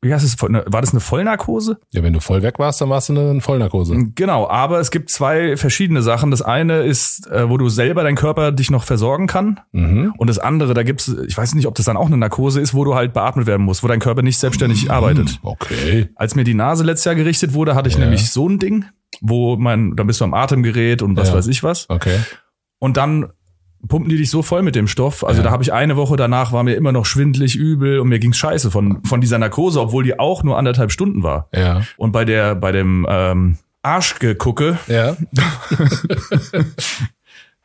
wie 0.00 0.14
heißt 0.14 0.24
es, 0.24 0.40
war 0.40 0.80
das 0.80 0.92
eine 0.92 1.00
Vollnarkose? 1.00 1.80
Ja, 1.90 2.04
wenn 2.04 2.12
du 2.12 2.20
voll 2.20 2.42
weg 2.42 2.60
warst, 2.60 2.80
dann 2.80 2.88
warst 2.88 3.08
du 3.08 3.18
eine 3.18 3.40
Vollnarkose. 3.40 3.96
Genau, 4.14 4.48
aber 4.48 4.78
es 4.78 4.92
gibt 4.92 5.10
zwei 5.10 5.56
verschiedene 5.56 6.02
Sachen. 6.02 6.30
Das 6.30 6.40
eine 6.40 6.82
ist, 6.82 7.26
äh, 7.26 7.50
wo 7.50 7.56
du 7.56 7.68
selber 7.68 8.04
dein 8.04 8.14
Körper 8.14 8.52
dich 8.52 8.70
noch 8.70 8.84
versorgen 8.84 9.26
kann. 9.26 9.58
Mhm. 9.72 10.14
Und 10.16 10.30
das 10.30 10.38
andere, 10.38 10.72
da 10.72 10.84
gibt's, 10.84 11.08
ich 11.26 11.36
weiß 11.36 11.56
nicht, 11.56 11.66
ob 11.66 11.74
das 11.74 11.86
dann 11.86 11.96
auch 11.96 12.06
eine 12.06 12.16
Narkose 12.16 12.60
ist, 12.60 12.74
wo 12.74 12.84
du 12.84 12.94
halt 12.94 13.12
beatmet 13.12 13.46
werden 13.48 13.66
musst, 13.66 13.82
wo 13.82 13.88
dein 13.88 13.98
Körper 13.98 14.22
nicht 14.22 14.38
selbstständig 14.38 14.88
arbeitet. 14.88 15.40
Okay. 15.42 16.10
Als 16.14 16.36
mir 16.36 16.44
die 16.44 16.54
Nase 16.54 16.84
letztes 16.84 17.06
Jahr 17.06 17.16
gerichtet 17.16 17.52
wurde, 17.52 17.74
hatte 17.74 17.88
ich 17.88 17.94
Ja. 17.96 18.00
nämlich 18.02 18.30
so 18.30 18.48
ein 18.48 18.60
Ding, 18.60 18.84
wo 19.20 19.56
man, 19.56 19.96
dann 19.96 20.06
bist 20.06 20.20
du 20.20 20.24
am 20.24 20.32
Atemgerät 20.32 21.02
und 21.02 21.16
was 21.16 21.30
Ja. 21.30 21.34
weiß 21.34 21.48
ich 21.48 21.64
was. 21.64 21.90
Okay. 21.90 22.20
Und 22.78 22.96
dann 22.96 23.32
pumpen 23.86 24.08
die 24.10 24.16
dich 24.16 24.30
so 24.30 24.42
voll 24.42 24.62
mit 24.62 24.74
dem 24.74 24.88
Stoff. 24.88 25.24
Also 25.24 25.38
Ja. 25.40 25.44
da 25.44 25.50
habe 25.52 25.62
ich 25.62 25.72
eine 25.72 25.96
Woche 25.96 26.16
danach, 26.16 26.52
war 26.52 26.62
mir 26.64 26.74
immer 26.74 26.92
noch 26.92 27.06
schwindlig 27.06 27.54
übel 27.56 28.00
und 28.00 28.08
mir 28.08 28.18
ging's 28.18 28.36
scheiße 28.38 28.70
von, 28.70 29.04
von 29.04 29.20
dieser 29.20 29.38
Narkose, 29.38 29.80
obwohl 29.80 30.02
die 30.04 30.18
auch 30.18 30.42
nur 30.42 30.58
anderthalb 30.58 30.90
Stunden 30.90 31.22
war. 31.22 31.48
Ja. 31.54 31.82
Und 31.96 32.12
bei 32.12 32.24
der, 32.24 32.54
bei 32.56 32.72
dem 32.72 33.06
ähm, 33.08 33.58
Arschgegucke, 33.82 34.78
Ja. 34.88 35.16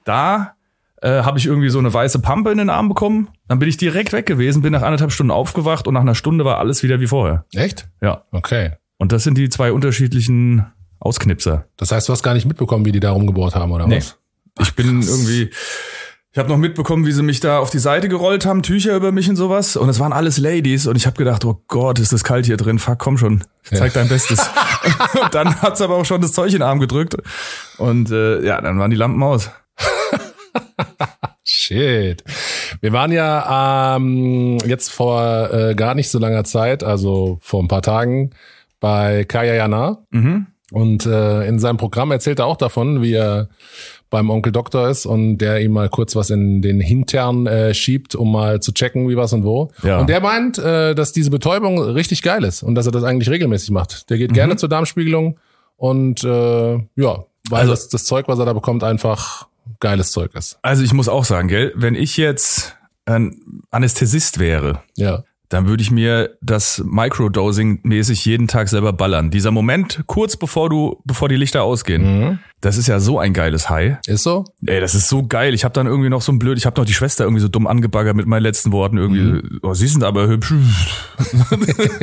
da 0.04 0.54
äh, 1.02 1.24
habe 1.24 1.38
ich 1.40 1.46
irgendwie 1.46 1.70
so 1.70 1.80
eine 1.80 1.94
weiße 1.94 2.20
Pampe 2.20 2.52
in 2.52 2.58
den 2.58 2.70
Arm 2.70 2.88
bekommen. 2.90 3.30
Dann 3.48 3.60
bin 3.60 3.70
ich 3.70 3.78
direkt 3.78 4.14
weg 4.14 4.26
gewesen, 4.26 4.62
bin 4.62 4.72
nach 4.74 4.82
anderthalb 4.84 5.12
Stunden 5.12 5.32
aufgewacht 5.32 5.88
und 5.88 5.94
nach 5.94 6.02
einer 6.02 6.16
Stunde 6.16 6.46
war 6.46 6.58
alles 6.60 6.84
wieder 6.84 7.00
wie 7.00 7.08
vorher. 7.08 7.46
Echt? 7.54 7.88
Ja. 8.02 8.24
Okay. 8.32 8.72
Und 8.98 9.12
das 9.12 9.24
sind 9.24 9.38
die 9.38 9.50
zwei 9.50 9.72
unterschiedlichen 9.72 10.66
Ausknipser. 11.00 11.66
Das 11.78 11.92
heißt, 11.92 12.08
du 12.08 12.14
hast 12.14 12.24
gar 12.24 12.34
nicht 12.34 12.46
mitbekommen, 12.46 12.86
wie 12.86 12.92
die 12.94 13.02
da 13.02 13.12
rumgebohrt 13.12 13.56
haben, 13.56 13.72
oder 13.72 13.88
Nee. 13.88 13.98
was? 13.98 14.18
Ich 14.62 14.76
bin 14.76 15.02
irgendwie. 15.02 15.50
Ich 16.36 16.40
habe 16.40 16.50
noch 16.50 16.58
mitbekommen, 16.58 17.06
wie 17.06 17.12
sie 17.12 17.22
mich 17.22 17.42
da 17.42 17.60
auf 17.60 17.70
die 17.70 17.78
Seite 17.78 18.10
gerollt 18.10 18.48
haben, 18.48 18.64
Tücher 18.64 18.96
über 18.96 19.12
mich 19.12 19.30
und 19.30 19.36
sowas. 19.36 19.78
Und 19.78 19.88
es 19.88 20.00
waren 20.00 20.12
alles 20.12 20.40
Ladies. 20.40 20.88
Und 20.88 20.96
ich 20.96 21.06
habe 21.06 21.16
gedacht, 21.16 21.46
oh 21.46 21.62
Gott, 21.68 22.00
ist 22.00 22.12
das 22.12 22.24
kalt 22.24 22.48
hier 22.48 22.58
drin. 22.58 22.80
Fuck, 22.80 22.98
komm 22.98 23.20
schon. 23.20 23.44
Zeig 23.62 23.94
dein 23.94 24.10
Bestes. 24.10 24.40
und 25.22 25.36
dann 25.36 25.62
hat's 25.62 25.80
aber 25.80 25.96
auch 25.96 26.06
schon 26.06 26.22
das 26.22 26.34
Zeug 26.34 26.48
in 26.48 26.54
den 26.54 26.62
Arm 26.64 26.80
gedrückt. 26.80 27.16
Und 27.78 28.10
äh, 28.10 28.44
ja, 28.44 28.60
dann 28.62 28.80
waren 28.80 28.90
die 28.90 28.98
Lampen 28.98 29.22
aus. 29.22 29.52
Shit. 31.44 32.24
Wir 32.82 32.94
waren 32.94 33.12
ja 33.12 33.96
ähm, 33.96 34.58
jetzt 34.66 34.90
vor 34.92 35.54
äh, 35.54 35.76
gar 35.76 35.94
nicht 35.94 36.10
so 36.10 36.18
langer 36.18 36.46
Zeit, 36.46 36.84
also 36.84 37.38
vor 37.42 37.62
ein 37.62 37.68
paar 37.68 37.84
Tagen, 37.84 38.32
bei 38.80 39.24
Kaya 39.26 39.54
Jana. 39.54 40.00
Mhm. 40.10 40.48
Und 40.72 41.06
äh, 41.06 41.46
in 41.46 41.60
seinem 41.60 41.78
Programm 41.78 42.10
erzählt 42.10 42.40
er 42.40 42.48
auch 42.48 42.58
davon, 42.58 43.04
wie 43.04 43.14
er 43.14 43.50
beim 44.14 44.30
Onkel 44.30 44.52
Doktor 44.52 44.90
ist 44.90 45.08
und 45.08 45.40
der 45.40 45.60
ihm 45.62 45.72
mal 45.72 45.90
kurz 45.90 46.16
was 46.16 46.30
in 46.30 46.62
den 46.62 46.80
Hintern 46.80 47.48
äh, 47.48 47.74
schiebt, 47.74 48.14
um 48.14 48.32
mal 48.32 48.60
zu 48.62 48.72
checken, 48.72 49.10
wie 49.10 49.18
was 49.18 49.34
und 49.34 49.44
wo. 49.44 49.72
Ja. 49.82 50.00
Und 50.00 50.08
der 50.08 50.22
meint, 50.22 50.60
äh, 50.60 50.94
dass 50.94 51.14
diese 51.14 51.32
Betäubung 51.32 51.80
richtig 51.82 52.22
geil 52.22 52.44
ist 52.44 52.62
und 52.62 52.76
dass 52.76 52.86
er 52.86 52.92
das 52.92 53.04
eigentlich 53.04 53.32
regelmäßig 53.32 53.72
macht. 53.72 54.12
Der 54.12 54.20
geht 54.20 54.30
Mhm. 54.30 54.36
gerne 54.36 54.56
zur 54.56 54.70
Darmspiegelung 54.70 55.40
und 55.78 56.24
äh, 56.24 56.74
ja, 56.74 57.26
weil 57.50 57.60
Also- 57.62 57.72
das, 57.72 57.90
das 57.90 58.06
Zeug, 58.06 58.28
was 58.28 58.38
er 58.38 58.46
da 58.46 58.54
bekommt, 58.54 58.84
einfach 58.84 59.48
geiles 59.80 60.12
Zeug 60.12 60.36
ist. 60.36 60.60
Also 60.62 60.84
ich 60.84 60.94
muss 60.94 61.10
auch 61.10 61.26
sagen, 61.26 61.48
gell, 61.48 61.74
wenn 61.76 61.96
ich 61.96 62.16
jetzt 62.18 62.76
ein 63.06 63.64
Anästhesist 63.72 64.38
wäre, 64.40 64.82
Ja. 64.96 65.24
Dann 65.54 65.68
würde 65.68 65.84
ich 65.84 65.92
mir 65.92 66.36
das 66.42 66.84
Microdosing 66.86 67.80
mäßig 67.84 68.26
jeden 68.26 68.48
Tag 68.48 68.70
selber 68.70 68.92
ballern. 68.92 69.30
Dieser 69.30 69.52
Moment 69.52 70.02
kurz 70.08 70.36
bevor 70.36 70.70
du, 70.70 71.00
bevor 71.06 71.30
die 71.30 71.36
Lichter 71.36 71.62
ausgehen, 71.64 72.04
Mhm. 72.04 72.40
das 72.62 72.78
ist 72.78 72.88
ja 72.88 73.00
so 73.00 73.20
ein 73.20 73.34
geiles 73.34 73.70
High. 73.70 73.98
Ist 74.08 74.24
so? 74.24 74.46
Ey, 74.66 74.80
das 74.82 74.96
ist 74.96 75.10
so 75.10 75.26
geil. 75.28 75.54
Ich 75.54 75.64
habe 75.64 75.74
dann 75.74 75.86
irgendwie 75.88 76.10
noch 76.10 76.22
so 76.24 76.32
ein 76.32 76.40
blöd, 76.40 76.58
ich 76.58 76.66
habe 76.66 76.80
noch 76.80 76.86
die 76.88 76.94
Schwester 76.94 77.24
irgendwie 77.26 77.42
so 77.42 77.48
dumm 77.50 77.68
angebaggert 77.68 78.16
mit 78.16 78.26
meinen 78.26 78.42
letzten 78.44 78.72
Worten 78.72 78.98
irgendwie. 78.98 79.60
Oh, 79.62 79.74
sie 79.76 79.88
sind 79.88 80.04
aber 80.04 80.28
hübsch. 80.28 80.54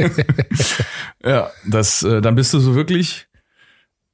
ja, 1.24 1.50
das, 1.66 2.02
äh, 2.02 2.20
dann 2.20 2.34
bist 2.34 2.52
du 2.54 2.60
so 2.60 2.74
wirklich. 2.74 3.26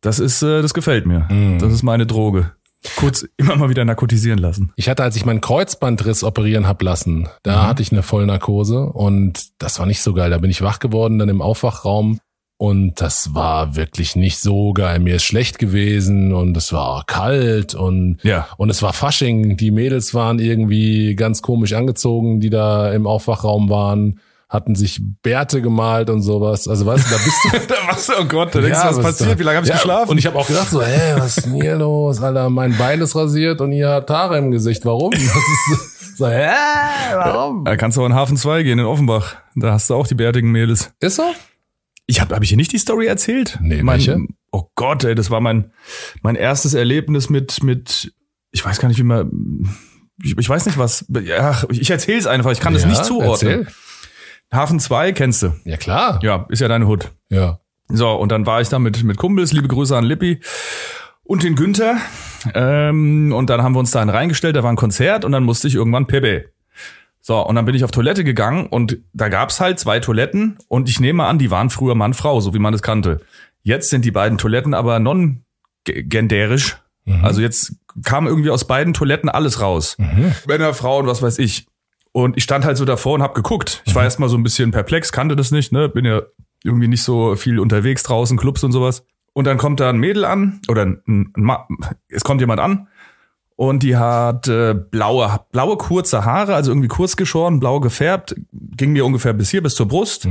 Das 0.01 0.19
ist, 0.19 0.43
äh, 0.43 0.63
das 0.63 0.75
gefällt 0.75 1.07
mir. 1.07 1.27
Das 1.61 1.73
ist 1.73 1.83
meine 1.83 2.07
Droge. 2.07 2.53
Kurz 2.97 3.27
immer 3.37 3.57
mal 3.57 3.69
wieder 3.71 3.85
narkotisieren 3.85 4.39
lassen. 4.39 4.73
Ich 4.77 4.89
hatte, 4.89 5.03
als 5.03 5.17
ich 5.17 5.25
meinen 5.25 5.41
Kreuzbandriss 5.41 6.23
operieren 6.25 6.67
hab 6.69 6.83
lassen, 6.83 7.29
da 7.43 7.63
Mhm. 7.63 7.67
hatte 7.69 7.83
ich 7.83 7.93
eine 7.93 8.03
Vollnarkose 8.03 8.81
und 8.87 9.47
das 9.59 9.79
war 9.79 9.87
nicht 9.87 10.01
so 10.03 10.13
geil. 10.15 10.31
Da 10.31 10.39
bin 10.39 10.51
ich 10.51 10.63
wach 10.63 10.79
geworden, 10.79 11.19
dann 11.19 11.29
im 11.29 11.43
Aufwachraum 11.43 12.21
und 12.59 13.01
das 13.01 13.35
war 13.35 13.77
wirklich 13.77 14.17
nicht 14.17 14.39
so 14.39 14.73
geil. 14.73 14.99
Mir 15.01 15.17
ist 15.17 15.25
schlecht 15.25 15.59
gewesen 15.59 16.33
und 16.33 16.57
es 16.57 16.73
war 16.73 17.05
kalt 17.07 17.75
und 17.75 18.19
Ja. 18.23 18.47
und 18.57 18.71
es 18.71 18.83
war 18.83 18.93
Fasching. 18.93 19.57
Die 19.57 19.71
Mädels 19.71 20.15
waren 20.15 20.39
irgendwie 20.39 21.15
ganz 21.17 21.43
komisch 21.43 21.73
angezogen, 21.73 22.41
die 22.41 22.51
da 22.51 22.93
im 22.93 23.07
Aufwachraum 23.07 23.69
waren, 23.69 24.21
hatten 24.49 24.75
sich 24.77 25.01
Bärte 25.23 25.61
gemalt 25.61 26.09
und 26.09 26.23
sowas. 26.23 26.69
Also 26.69 26.87
weißt 26.87 27.07
du, 27.07 27.11
da 27.11 27.17
bist 27.25 27.37
du 27.69 27.75
da 27.75 27.89
warst 27.89 28.09
du, 28.09 28.13
oh 28.21 28.25
Gott, 28.27 28.55
da 28.55 28.61
denkst 28.61 28.79
du, 28.81 28.87
was 28.89 28.97
ist 28.99 29.03
passiert? 29.03 29.31
da? 29.33 29.39
Wie 29.39 29.43
lange 29.43 29.57
habe 29.57 29.67
ich 29.67 29.71
Ja, 29.71 29.77
geschlafen? 29.77 30.11
Und 30.11 30.19
ich 30.19 30.27
habe 30.27 30.39
auch 30.39 30.47
gedacht 30.47 30.71
so, 30.71 30.81
hä, 30.83 31.15
was 31.17 31.37
ist 31.39 31.47
denn 31.47 31.55
hier 31.55 31.77
los? 31.77 32.23
Alter, 32.23 32.49
mein 32.51 32.77
Bein 32.77 33.01
ist 33.01 33.17
rasiert 33.17 33.61
und 33.61 33.73
ihr 33.73 33.89
habt 33.89 34.09
Haare 34.11 34.39
im 34.39 34.51
Gesicht. 34.53 34.85
Warum? 34.85 35.11
Das 35.11 35.21
ist 35.23 36.19
so, 36.19 36.29
hä, 36.29 36.49
warum? 37.15 37.65
da 37.65 37.77
kannst 37.77 37.97
du 37.99 38.03
auch 38.03 38.07
in 38.07 38.15
Hafen 38.15 38.37
2 38.37 38.63
gehen, 38.63 38.79
in 38.79 38.85
Offenbach. 38.87 39.35
Da 39.57 39.73
hast 39.73 39.91
du 39.91 39.95
auch 39.95 40.07
die 40.07 40.15
bärtigen 40.15 40.51
Mädels. 40.53 40.93
Ist 41.01 41.17
so? 41.17 41.25
Ich 42.07 42.21
habe 42.21 42.35
hab 42.37 42.43
ich 42.43 42.49
hier 42.51 42.57
nicht 42.57 42.73
die 42.73 42.79
Story 42.79 43.07
erzählt? 43.07 43.59
Nee, 43.61 43.83
mein, 43.83 43.99
welche? 43.99 44.19
Oh 44.53 44.71
Gott, 44.77 45.03
ey, 45.03 45.15
das 45.17 45.31
war 45.31 45.41
mein 45.41 45.73
mein 46.23 46.37
erstes 46.37 46.73
Erlebnis 46.75 47.29
mit 47.31 47.63
mit 47.65 48.13
ich 48.53 48.65
weiß 48.65 48.79
gar 48.79 48.89
nicht, 48.89 48.99
wie 48.99 49.03
man 49.03 49.29
ich, 50.23 50.39
ich 50.39 50.49
weiß 50.49 50.67
nicht 50.67 50.79
was. 50.79 51.05
Ach, 51.39 51.65
ich 51.69 51.91
erzähle 51.91 52.19
es 52.19 52.27
einfach, 52.29 52.53
ich 52.53 52.61
kann 52.61 52.73
das 52.75 52.85
Ja, 52.85 52.89
nicht 52.89 53.05
zuordnen. 53.05 53.61
erzähl. 53.65 53.75
Hafen 54.53 54.81
2 54.81 55.13
kennst 55.13 55.43
du. 55.43 55.55
Ja, 55.65 55.77
klar. 55.77 56.21
Ja, 56.23 56.47
ist 56.49 56.61
ja 56.61 56.69
deine 56.69 56.87
Hut. 56.87 57.13
Ja. 57.31 57.61
So, 57.89 58.11
und 58.11 58.33
dann 58.33 58.47
war 58.47 58.61
ich 58.61 58.69
da 58.69 58.79
mit, 58.79 59.03
mit 59.05 59.17
Kumpels, 59.17 59.53
liebe 59.53 59.69
Grüße 59.69 59.97
an 59.97 60.05
Lippi 60.05 60.41
und 61.23 61.43
den 61.43 61.55
Günther. 61.55 61.97
Ähm, 62.55 63.33
und 63.33 63.51
dann 63.51 63.63
haben 63.63 63.75
wir 63.75 63.81
uns 63.81 63.91
da 63.91 64.03
reingestellt, 64.03 64.57
da 64.57 64.63
war 64.63 64.71
ein 64.71 64.77
Konzert 64.77 65.25
und 65.25 65.33
dann 65.33 65.45
musste 65.45 65.69
ich 65.69 65.75
irgendwann 65.75 66.07
Pepe. 66.07 66.51
So, 67.21 67.45
und 67.45 67.57
dann 67.57 67.65
bin 67.65 67.75
ich 67.75 67.83
auf 67.83 67.91
Toilette 67.91 68.23
gegangen 68.23 68.67
und 68.67 68.99
da 69.13 69.29
gab's 69.29 69.61
halt 69.61 69.81
zwei 69.81 69.99
Toiletten 69.99 70.59
und 70.69 70.89
ich 70.89 71.01
nehme 71.01 71.25
an, 71.25 71.39
die 71.39 71.51
waren 71.51 71.71
früher 71.71 71.97
Mann-Frau, 71.97 72.41
so 72.41 72.55
wie 72.55 72.61
man 72.61 72.73
es 72.73 72.83
kannte. 72.83 73.21
Jetzt 73.63 73.91
sind 73.91 74.05
die 74.05 74.13
beiden 74.13 74.39
Toiletten 74.39 74.75
aber 74.75 75.01
non-genderisch. 75.01 76.77
Also 77.23 77.41
jetzt 77.41 77.75
kam 78.05 78.27
irgendwie 78.27 78.51
aus 78.51 78.67
beiden 78.67 78.93
Toiletten 78.95 79.29
alles 79.29 79.61
raus. 79.61 79.97
Männer, 80.47 80.75
Frauen, 80.75 81.07
was 81.07 81.23
weiß 81.23 81.39
ich. 81.39 81.67
Und 82.17 82.39
ich 82.39 82.45
stand 82.45 82.65
halt 82.65 82.79
so 82.79 82.87
davor 82.87 83.13
und 83.13 83.23
hab 83.23 83.35
geguckt. 83.35 83.83
Ich 83.85 83.95
war 83.95 84.03
erst 84.03 84.19
mal 84.19 84.31
so 84.31 84.39
ein 84.39 84.43
bisschen 84.43 84.71
perplex, 84.71 85.13
kannte 85.13 85.37
das 85.37 85.51
nicht, 85.51 85.71
ne? 85.71 85.91
Bin 85.91 86.07
ja 86.07 86.23
irgendwie 86.65 86.89
nicht 86.89 87.03
so 87.03 87.37
viel 87.37 87.59
unterwegs 87.59 88.05
draußen, 88.05 88.39
Clubs 88.39 88.65
und 88.65 88.73
sowas. 88.73 89.05
Und 89.35 89.47
dann 89.47 89.59
kommt 89.59 89.81
da 89.81 89.91
ein 89.91 89.99
Mädel 89.99 90.25
an, 90.25 90.63
oder 90.67 90.87
ein, 90.87 91.03
ein 91.07 91.31
Ma 91.35 91.69
es 92.09 92.25
kommt 92.25 92.41
jemand 92.41 92.59
an 92.59 92.89
und 93.55 93.83
die 93.83 93.99
hat 93.99 94.49
äh, 94.49 94.73
blaue, 94.73 95.41
blaue 95.53 95.77
kurze 95.77 96.25
Haare, 96.25 96.55
also 96.55 96.71
irgendwie 96.71 96.89
kurz 96.89 97.17
geschoren, 97.17 97.61
blau 97.61 97.81
gefärbt, 97.81 98.35
ging 98.51 98.93
mir 98.93 99.05
ungefähr 99.05 99.35
bis 99.35 99.51
hier, 99.51 99.63
bis 99.63 99.75
zur 99.75 99.87
Brust, 99.87 100.25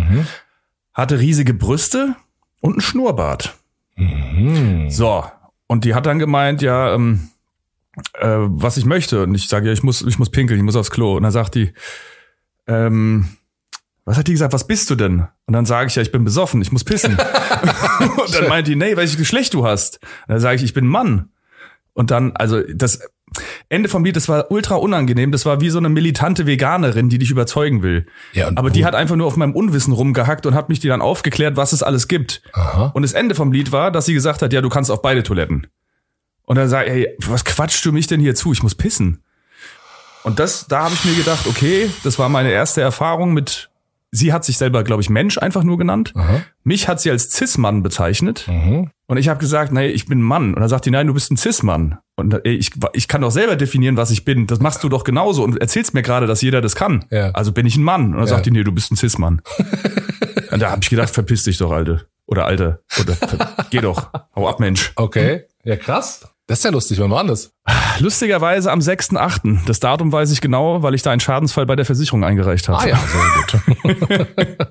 hatte 0.92 1.20
riesige 1.20 1.54
Brüste 1.54 2.16
und 2.62 2.72
einen 2.72 2.82
Schnurrbart. 2.82 3.56
So, 4.90 5.24
und 5.68 5.86
die 5.86 5.94
hat 5.94 6.08
dann 6.08 6.18
gemeint, 6.18 6.64
ja, 6.64 6.96
ähm, 6.96 7.30
äh, 8.14 8.38
was 8.40 8.78
ich 8.78 8.86
möchte. 8.86 9.24
Und 9.24 9.36
ich 9.36 9.48
sage, 9.48 9.68
ja, 9.68 9.74
ich 9.74 9.84
muss, 9.84 10.02
ich 10.02 10.20
muss 10.20 10.30
pinkeln, 10.30 10.60
ich 10.60 10.64
muss 10.64 10.76
aufs 10.76 10.92
Klo. 10.92 11.16
Und 11.16 11.24
dann 11.24 11.32
sagt 11.32 11.56
die, 11.56 11.74
ähm, 12.68 13.28
was 14.06 14.18
hat 14.18 14.28
die 14.28 14.34
gesagt, 14.34 14.54
was 14.54 14.68
bist 14.68 14.90
du 14.90 14.96
denn? 14.96 15.28
Und 15.46 15.54
dann 15.54 15.66
sage 15.66 15.88
ich, 15.88 15.96
ja, 15.96 16.02
ich 16.02 16.12
bin 16.12 16.24
besoffen, 16.24 16.62
ich 16.62 16.72
muss 16.72 16.84
pissen. 16.84 17.18
und 18.00 18.36
dann 18.36 18.48
meint 18.48 18.68
die, 18.68 18.76
nee, 18.76 18.96
welches 18.96 19.18
Geschlecht 19.18 19.54
du 19.54 19.66
hast. 19.66 20.00
Und 20.28 20.34
dann 20.34 20.40
sage 20.40 20.58
ich, 20.58 20.64
ich 20.64 20.74
bin 20.74 20.86
Mann. 20.86 21.30
Und 21.94 22.12
dann, 22.12 22.36
also 22.36 22.62
das 22.62 23.00
Ende 23.70 23.90
vom 23.90 24.04
Lied, 24.04 24.16
das 24.16 24.30
war 24.30 24.52
ultra 24.52 24.76
unangenehm. 24.76 25.32
Das 25.32 25.46
war 25.46 25.62
wie 25.62 25.70
so 25.70 25.78
eine 25.78 25.90
militante 25.90 26.46
Veganerin, 26.46 27.10
die 27.10 27.18
dich 27.18 27.32
überzeugen 27.32 27.82
will. 27.82 28.06
Ja, 28.34 28.48
und 28.48 28.58
Aber 28.58 28.70
die 28.70 28.86
hat 28.86 28.96
einfach 28.96 29.16
nur 29.16 29.28
auf 29.28 29.38
meinem 29.38 29.54
Unwissen 29.54 29.94
rumgehackt 29.94 30.46
und 30.46 30.54
hat 30.54 30.70
mich 30.70 30.80
die 30.80 30.88
dann 30.88 31.02
aufgeklärt, 31.02 31.56
was 31.56 31.74
es 31.74 31.84
alles 31.84 32.08
gibt. 32.08 32.42
Aha. 32.54 32.92
Und 32.94 33.02
das 33.02 33.14
Ende 33.14 33.36
vom 33.36 33.52
Lied 33.52 33.72
war, 33.72 33.92
dass 33.92 34.06
sie 34.06 34.14
gesagt 34.14 34.42
hat, 34.42 34.54
ja, 34.54 34.62
du 34.62 34.70
kannst 34.70 34.92
auf 34.92 35.02
beide 35.02 35.24
Toiletten. 35.24 35.68
Und 36.46 36.58
dann 36.58 36.70
sag 36.70 36.86
ich, 36.88 36.92
ey, 36.94 37.16
was 37.26 37.44
quatschst 37.46 37.84
du 37.86 37.92
mich 37.92 38.08
denn 38.08 38.20
hier 38.20 38.36
zu? 38.36 38.52
Ich 38.54 38.62
muss 38.64 38.76
pissen. 38.76 39.24
Und 40.24 40.40
das, 40.40 40.68
da 40.68 40.84
habe 40.86 40.94
ich 40.94 41.06
mir 41.06 41.16
gedacht, 41.16 41.46
okay, 41.48 41.90
das 42.04 42.18
war 42.20 42.30
meine 42.30 42.52
erste 42.52 42.82
Erfahrung 42.82 43.34
mit, 43.34 43.70
sie 44.12 44.34
hat 44.34 44.44
sich 44.46 44.58
selber, 44.58 44.84
glaube 44.84 45.02
ich, 45.04 45.10
Mensch 45.10 45.38
einfach 45.38 45.64
nur 45.64 45.78
genannt. 45.78 46.14
Aha. 46.16 46.42
Mich 46.64 46.88
hat 46.88 47.00
sie 47.00 47.12
als 47.12 47.32
Cis-Mann 47.32 47.84
bezeichnet. 47.84 48.46
Mhm. 48.48 48.90
Und 49.08 49.18
ich 49.18 49.28
habe 49.30 49.40
gesagt, 49.40 49.72
nee, 49.72 49.88
ich 49.88 50.08
bin 50.08 50.20
ein 50.20 50.24
Mann. 50.24 50.54
Und 50.56 50.60
dann 50.62 50.70
sagt 50.70 50.86
die, 50.88 50.92
nein, 50.92 51.06
du 51.06 51.14
bist 51.14 51.30
ein 51.32 51.38
Cis-Mann. 51.38 52.00
Und 52.16 52.34
ey, 52.44 52.54
ich, 52.56 52.72
ich 52.94 53.08
kann 53.08 53.22
doch 53.22 53.30
selber 53.30 53.56
definieren, 53.56 53.98
was 53.98 54.10
ich 54.10 54.26
bin. 54.26 54.48
Das 54.48 54.60
machst 54.60 54.84
du 54.84 54.90
doch 54.90 55.04
genauso 55.04 55.44
und 55.44 55.62
erzählst 55.62 55.94
mir 55.94 56.02
gerade, 56.02 56.26
dass 56.26 56.42
jeder 56.42 56.62
das 56.62 56.76
kann. 56.76 57.06
Ja. 57.12 57.30
Also 57.32 57.52
bin 57.52 57.68
ich 57.68 57.76
ein 57.78 57.84
Mann. 57.84 58.06
Und 58.06 58.12
dann 58.14 58.22
Ja. 58.22 58.28
sagt 58.28 58.48
die, 58.48 58.52
nee, 58.52 58.64
du 58.64 58.72
bist 58.72 58.92
ein 58.92 58.96
Cis-Mann. 58.96 59.42
und 60.52 60.60
da 60.60 60.72
habe 60.72 60.82
ich 60.82 60.90
gedacht, 60.90 61.10
verpiss 61.12 61.44
dich 61.44 61.58
doch, 61.60 61.72
Alte. 61.72 62.08
Oder 62.26 62.46
Alte. 62.46 62.84
Oder 63.00 63.16
geh 63.70 63.82
doch. 63.82 64.10
Hau 64.36 64.48
ab, 64.50 64.60
Mensch. 64.60 64.92
Okay. 64.96 65.44
Ja, 65.64 65.76
krass. 65.76 66.28
Das 66.48 66.60
ist 66.60 66.66
ja 66.66 66.72
lustig. 66.72 67.00
Wann 67.00 67.10
war 67.10 67.24
das? 67.24 67.52
Lustigerweise 68.00 68.72
am 68.72 68.80
6.8. 68.80 69.66
Das 69.66 69.80
Datum 69.80 70.12
weiß 70.12 70.32
ich 70.32 70.42
genau, 70.42 70.84
weil 70.84 70.94
ich 70.94 71.02
da 71.02 71.12
einen 71.12 71.20
Schadensfall 71.20 71.66
bei 71.66 71.76
der 71.76 71.86
Versicherung 71.86 72.24
eingereicht 72.24 72.70
habe. 72.70 72.80
Ah 72.80 72.88
ja, 72.88 72.98
sehr 72.98 73.88
gut. 73.88 74.58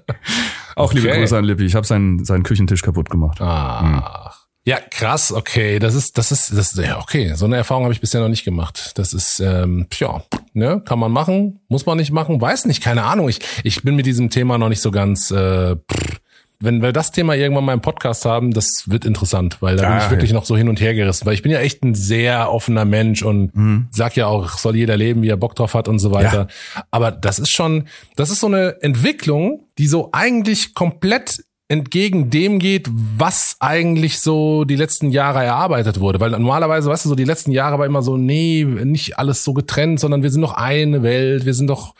Auch 0.77 0.93
liebe 0.93 1.09
Okay. 1.09 1.21
Grüße 1.21 1.37
an 1.37 1.45
Lippi. 1.45 1.65
Ich 1.65 1.75
habe 1.75 1.87
seinen, 1.87 2.25
seinen 2.25 2.43
Küchentisch 2.45 2.83
kaputt 2.83 3.11
gemacht. 3.11 3.41
Ach. 3.41 4.45
Ja, 4.67 4.79
krass, 4.79 5.31
okay. 5.31 5.79
Das 5.79 5.95
ist, 5.95 6.17
das 6.17 6.33
ist, 6.33 6.57
das, 6.57 6.75
ja, 6.77 6.99
okay. 6.99 7.35
So 7.35 7.45
eine 7.45 7.57
Erfahrung 7.57 7.85
habe 7.85 7.93
ich 7.93 8.01
bisher 8.01 8.21
noch 8.21 8.29
nicht 8.29 8.45
gemacht. 8.45 8.93
Das 8.95 9.13
ist, 9.13 9.41
ähm, 9.41 9.87
ja, 9.99 10.23
ne, 10.55 10.81
kann 10.87 10.99
man 10.99 11.13
machen, 11.13 11.61
muss 11.69 11.85
man 11.85 11.99
nicht 11.99 12.13
machen, 12.13 12.41
weiß 12.41 12.65
nicht, 12.65 12.83
keine 12.83 13.03
Ahnung. 13.03 13.29
Ich, 13.29 13.41
ich 13.63 13.83
bin 13.83 13.95
mit 13.95 14.07
diesem 14.07 14.31
Thema 14.31 14.57
noch 14.57 14.71
nicht 14.71 14.81
so 14.81 14.91
ganz, 14.91 15.31
äh, 15.31 15.77
pff. 15.77 16.21
Wenn 16.61 16.83
wir 16.83 16.93
das 16.93 17.11
Thema 17.11 17.35
irgendwann 17.35 17.65
mal 17.65 17.73
im 17.75 17.81
Podcast 17.81 18.25
haben, 18.25 18.53
das 18.53 18.85
wird 18.87 19.05
interessant, 19.05 19.59
weil 19.61 19.77
da 19.77 19.83
bin 19.89 19.99
Ja, 19.99 20.05
ich 20.05 20.11
wirklich 20.11 20.33
noch 20.33 20.45
so 20.45 20.57
hin 20.57 20.69
und 20.69 20.81
her 20.81 20.95
gerissen, 20.95 21.27
weil 21.27 21.35
ich 21.35 21.43
bin 21.43 21.53
ja 21.53 21.59
echt 21.61 21.83
ein 21.83 21.95
sehr 21.95 22.51
offener 22.53 22.85
Mensch 22.85 23.23
und 23.23 23.55
Mhm. 23.55 23.89
sag 23.91 24.17
ja 24.17 24.27
auch, 24.27 24.51
soll 24.59 24.77
jeder 24.77 24.97
leben, 24.97 25.23
wie 25.23 25.29
er 25.29 25.37
Bock 25.37 25.55
drauf 25.57 25.75
hat 25.75 25.89
und 25.89 25.99
so 25.99 26.11
weiter. 26.13 26.47
Aber 26.91 27.11
das 27.11 27.39
ist 27.39 27.51
schon, 27.51 27.85
das 28.17 28.31
ist 28.31 28.41
so 28.41 28.47
eine 28.47 28.81
Entwicklung, 28.83 29.67
die 29.79 29.87
so 29.87 30.11
eigentlich 30.13 30.75
komplett 30.75 31.45
entgegen 31.69 32.29
dem 32.31 32.59
geht, 32.59 32.89
was 32.93 33.57
eigentlich 33.59 34.21
so 34.21 34.65
die 34.65 34.77
letzten 34.77 35.11
Jahre 35.11 35.43
erarbeitet 35.43 35.99
wurde. 35.99 36.21
Weil 36.21 36.31
normalerweise, 36.31 36.91
weißt 36.91 37.07
du, 37.07 37.09
so 37.09 37.15
die 37.15 37.25
letzten 37.25 37.53
Jahre 37.53 37.79
war 37.79 37.87
immer 37.87 38.03
so, 38.03 38.17
nee, 38.17 38.65
nicht 38.65 39.19
alles 39.19 39.45
so 39.45 39.55
getrennt, 39.55 39.99
sondern 39.99 40.23
wir 40.23 40.31
sind 40.31 40.43
doch 40.43 40.53
eine 40.55 41.03
Welt, 41.03 41.47
wir 41.47 41.55
sind 41.55 41.69
doch 41.69 41.95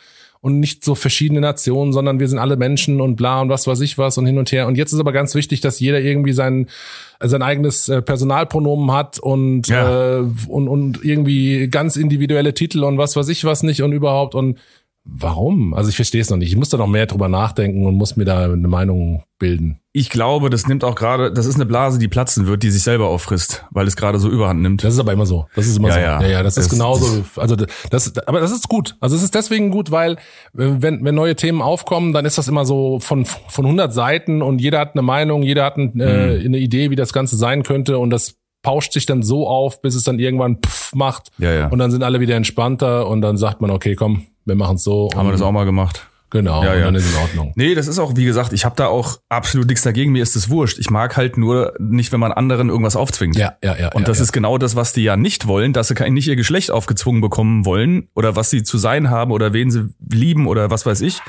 und 0.45 0.59
nicht 0.59 0.85
so 0.85 0.93
verschiedene 0.93 1.41
Nationen, 1.41 1.91
sondern 1.91 2.19
wir 2.19 2.27
sind 2.27 2.37
alle 2.37 2.55
Menschen 2.55 3.01
und 3.01 3.15
bla 3.15 3.41
und 3.41 3.49
was 3.49 3.65
weiß 3.65 3.81
ich 3.81 3.97
was 3.97 4.19
und 4.19 4.27
hin 4.27 4.37
und 4.37 4.51
her. 4.51 4.67
Und 4.67 4.77
jetzt 4.77 4.93
ist 4.93 4.99
aber 4.99 5.11
ganz 5.11 5.33
wichtig, 5.33 5.59
dass 5.59 5.79
jeder 5.79 5.99
irgendwie 5.99 6.33
sein 6.33 6.67
sein 7.19 7.41
eigenes 7.41 7.89
äh, 7.89 8.03
Personalpronomen 8.03 8.91
hat 8.91 9.17
und 9.17 9.67
Ja. 9.67 10.19
äh, 10.19 10.25
und 10.47 10.67
und 10.67 11.03
irgendwie 11.03 11.67
ganz 11.67 11.95
individuelle 11.95 12.53
Titel 12.53 12.83
und 12.83 12.99
was 12.99 13.15
weiß 13.15 13.27
ich 13.29 13.43
was 13.43 13.63
nicht 13.63 13.81
und 13.81 13.91
überhaupt 13.91 14.35
und 14.35 14.59
warum? 15.03 15.73
Also 15.73 15.89
ich 15.89 15.95
verstehe 15.95 16.21
es 16.21 16.29
noch 16.29 16.37
nicht. 16.37 16.49
Ich 16.51 16.57
muss 16.57 16.69
da 16.69 16.77
noch 16.77 16.85
mehr 16.85 17.07
drüber 17.07 17.27
nachdenken 17.27 17.87
und 17.87 17.95
muss 17.95 18.15
mir 18.15 18.25
da 18.25 18.43
eine 18.43 18.67
Meinung 18.67 19.23
bilden. 19.39 19.79
Ich 19.97 20.09
glaube, 20.09 20.49
das 20.49 20.67
nimmt 20.67 20.83
auch 20.83 20.95
gerade, 20.95 21.31
das 21.31 21.45
ist 21.45 21.55
eine 21.55 21.65
Blase, 21.65 21.99
die 21.99 22.09
platzen 22.09 22.47
wird, 22.47 22.63
die 22.63 22.69
sich 22.69 22.83
selber 22.83 23.07
auffrisst, 23.07 23.63
weil 23.71 23.87
es 23.87 23.95
gerade 23.95 24.19
so 24.19 24.27
überhand 24.29 24.61
nimmt. 24.61 24.83
Das 24.83 24.93
ist 24.93 24.99
aber 24.99 25.13
immer 25.13 25.25
so. 25.25 25.45
Das 25.55 25.67
ist 25.67 25.77
immer 25.77 25.87
Ja, 25.87 25.93
so. 25.93 25.99
ja. 26.01 26.21
Ja, 26.21 26.27
ja, 26.27 26.43
das 26.43 26.57
ist 26.57 26.65
Das- 26.65 26.71
genauso. 26.77 27.23
Also 27.37 27.55
das, 27.55 28.17
aber 28.27 28.41
das 28.41 28.51
ist 28.51 28.67
gut. 28.67 28.97
Also 28.99 29.15
es 29.15 29.23
ist 29.23 29.33
deswegen 29.35 29.71
gut, 29.71 29.91
weil 29.91 30.13
äh, 30.13 30.17
wenn, 30.55 31.05
wenn 31.05 31.15
neue 31.15 31.37
Themen 31.37 31.61
aufkommen, 31.61 32.11
dann 32.11 32.25
ist 32.25 32.37
das 32.37 32.49
immer 32.49 32.65
so 32.65 32.99
von 32.99 33.23
von 33.25 33.65
100 33.65 33.93
Seiten 33.93 34.41
und 34.41 34.59
jeder 34.59 34.79
hat 34.79 34.95
eine 34.95 35.01
Meinung, 35.01 35.43
jeder 35.43 35.63
hat 35.63 35.77
ein, 35.77 35.97
äh, 36.01 36.39
Mhm. 36.39 36.45
eine 36.45 36.57
Idee, 36.57 36.89
wie 36.89 36.97
das 36.97 37.13
Ganze 37.13 37.37
sein 37.37 37.63
könnte 37.63 37.97
und 37.97 38.09
das 38.09 38.35
pauscht 38.63 38.91
sich 38.91 39.05
dann 39.05 39.23
so 39.23 39.47
auf, 39.47 39.81
bis 39.81 39.95
es 39.95 40.03
dann 40.03 40.19
irgendwann 40.19 40.57
pff 40.57 40.93
macht 40.93 41.29
Ja, 41.37 41.53
ja. 41.53 41.67
und 41.67 41.79
dann 41.79 41.91
sind 41.91 42.03
alle 42.03 42.19
wieder 42.19 42.35
entspannter 42.35 43.07
und 43.07 43.21
dann 43.21 43.37
sagt 43.37 43.61
man, 43.61 43.71
okay, 43.71 43.95
komm, 43.95 44.25
wir 44.43 44.55
machen 44.55 44.75
es 44.75 44.83
so. 44.83 45.09
Haben 45.15 45.27
wir 45.27 45.31
das 45.31 45.41
auch 45.41 45.51
mal 45.53 45.63
gemacht? 45.65 46.07
Genau, 46.35 46.63
Ja, 46.63 46.75
ja. 46.75 46.83
dann 46.83 46.95
ist 46.95 47.05
es 47.05 47.13
in 47.13 47.21
Ordnung. 47.21 47.53
Nee, 47.55 47.75
das 47.75 47.87
ist 47.87 47.97
auch, 47.97 48.17
wie 48.17 48.25
gesagt, 48.25 48.51
ich 48.51 48.65
habe 48.65 48.75
da 48.75 48.87
auch 48.87 49.19
absolut 49.29 49.67
nichts 49.67 49.83
dagegen. 49.83 50.11
Mir 50.11 50.21
ist 50.21 50.35
es 50.35 50.49
wurscht. 50.49 50.79
Ich 50.79 50.89
mag 50.89 51.15
halt 51.15 51.37
nur 51.37 51.73
nicht, 51.79 52.11
wenn 52.11 52.19
man 52.19 52.33
anderen 52.33 52.67
irgendwas 52.67 52.97
aufzwingt. 52.97 53.37
Ja, 53.37 53.55
ja, 53.63 53.77
ja. 53.77 53.87
Und 53.93 54.01
ja, 54.01 54.07
das 54.07 54.19
ist 54.19 54.33
genau 54.33 54.57
das, 54.57 54.75
was 54.75 54.91
die 54.91 55.03
ja 55.03 55.15
nicht 55.15 55.47
wollen, 55.47 55.71
dass 55.71 55.87
sie 55.87 56.09
nicht 56.11 56.27
ihr 56.27 56.35
Geschlecht 56.35 56.71
aufgezwungen 56.71 57.21
bekommen 57.21 57.65
wollen 57.65 58.09
oder 58.15 58.35
was 58.35 58.49
sie 58.49 58.63
zu 58.63 58.77
sein 58.77 59.09
haben 59.09 59.31
oder 59.31 59.53
wen 59.53 59.71
sie 59.71 59.93
lieben 60.11 60.45
oder 60.45 60.69
was 60.69 60.85
weiß 60.85 60.99
ich, 61.01 61.21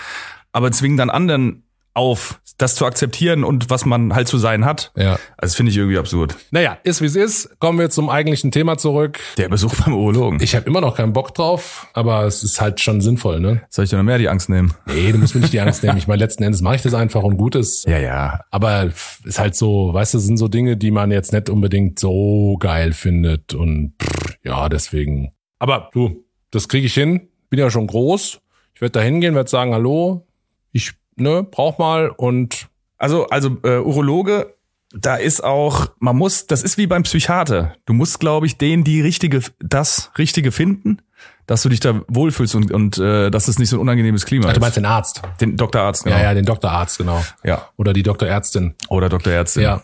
aber 0.50 0.72
zwingen 0.72 0.96
dann 0.96 1.10
anderen 1.10 1.62
auf, 1.96 2.40
das 2.58 2.74
zu 2.74 2.84
akzeptieren 2.84 3.42
und 3.42 3.70
was 3.70 3.84
man 3.84 4.14
halt 4.14 4.28
zu 4.28 4.38
sein 4.38 4.64
hat. 4.64 4.92
Ja. 4.96 5.18
Also 5.36 5.56
finde 5.56 5.72
ich 5.72 5.78
irgendwie 5.78 5.98
absurd. 5.98 6.36
Naja, 6.50 6.78
ist 6.84 7.00
wie 7.00 7.06
es 7.06 7.16
ist. 7.16 7.58
Kommen 7.58 7.78
wir 7.78 7.90
zum 7.90 8.10
eigentlichen 8.10 8.50
Thema 8.50 8.76
zurück. 8.76 9.18
Der 9.38 9.48
Besuch 9.48 9.74
beim 9.76 9.94
Urologen. 9.94 10.40
Ich 10.42 10.54
habe 10.54 10.66
immer 10.66 10.80
noch 10.80 10.96
keinen 10.96 11.12
Bock 11.12 11.34
drauf, 11.34 11.88
aber 11.94 12.24
es 12.24 12.42
ist 12.42 12.60
halt 12.60 12.80
schon 12.80 13.00
sinnvoll, 13.00 13.40
ne? 13.40 13.62
Soll 13.70 13.84
ich 13.84 13.90
dir 13.90 13.96
noch 13.96 14.04
mehr 14.04 14.18
die 14.18 14.28
Angst 14.28 14.48
nehmen? 14.48 14.74
Nee, 14.86 15.12
du 15.12 15.18
musst 15.18 15.34
mir 15.34 15.40
nicht 15.40 15.52
die 15.52 15.60
Angst 15.60 15.82
nehmen. 15.82 15.96
Ich 15.96 16.06
meine, 16.06 16.22
letzten 16.22 16.42
Endes 16.42 16.60
mache 16.60 16.76
ich 16.76 16.82
das 16.82 16.94
einfach 16.94 17.22
und 17.22 17.36
gut 17.38 17.54
ist. 17.54 17.86
Ja, 17.86 17.98
ja. 17.98 18.40
Aber 18.50 18.90
ist 19.24 19.38
halt 19.38 19.54
so, 19.54 19.92
weißt 19.92 20.14
du, 20.14 20.18
sind 20.18 20.36
so 20.36 20.48
Dinge, 20.48 20.76
die 20.76 20.90
man 20.90 21.10
jetzt 21.10 21.32
nicht 21.32 21.48
unbedingt 21.48 21.98
so 21.98 22.56
geil 22.60 22.92
findet 22.92 23.54
und 23.54 23.94
pff, 24.02 24.36
Ja, 24.42 24.68
deswegen. 24.68 25.32
Aber 25.58 25.90
du, 25.92 26.24
das 26.50 26.68
kriege 26.68 26.86
ich 26.86 26.94
hin. 26.94 27.28
Bin 27.48 27.58
ja 27.58 27.70
schon 27.70 27.86
groß. 27.86 28.40
Ich 28.74 28.80
werde 28.80 28.92
da 28.92 29.00
hingehen, 29.00 29.34
werde 29.34 29.48
sagen, 29.48 29.72
hallo, 29.72 30.26
ich 30.72 30.92
ne, 31.16 31.42
brauch 31.42 31.78
mal 31.78 32.10
und 32.10 32.68
Also, 32.98 33.26
also 33.26 33.58
äh, 33.62 33.78
Urologe, 33.78 34.54
da 34.92 35.16
ist 35.16 35.42
auch, 35.44 35.88
man 35.98 36.16
muss, 36.16 36.46
das 36.46 36.62
ist 36.62 36.78
wie 36.78 36.86
beim 36.86 37.02
Psychiater. 37.02 37.74
Du 37.84 37.92
musst, 37.92 38.20
glaube 38.20 38.46
ich, 38.46 38.56
den 38.56 38.84
die 38.84 39.00
richtige, 39.02 39.40
das 39.58 40.10
Richtige 40.16 40.52
finden, 40.52 41.02
dass 41.46 41.62
du 41.62 41.68
dich 41.68 41.80
da 41.80 42.00
wohlfühlst 42.08 42.54
und, 42.54 42.72
und 42.72 42.98
äh, 42.98 43.30
dass 43.30 43.48
es 43.48 43.58
nicht 43.58 43.68
so 43.68 43.76
ein 43.76 43.80
unangenehmes 43.80 44.24
Klima 44.24 44.46
Ach, 44.46 44.52
du 44.52 44.58
ist. 44.58 44.60
meinst 44.62 44.76
den 44.78 44.86
Arzt. 44.86 45.22
Den 45.40 45.56
Doktorarzt, 45.56 46.04
genau. 46.04 46.16
Ja, 46.16 46.22
ja, 46.22 46.34
den 46.34 46.44
Doktorarzt, 46.46 46.98
genau. 46.98 47.22
Ja. 47.44 47.68
Oder 47.76 47.92
die 47.92 48.02
Doktorärztin. 48.02 48.74
Oder 48.88 49.08
Doktorärztin. 49.08 49.62
Ja. 49.62 49.82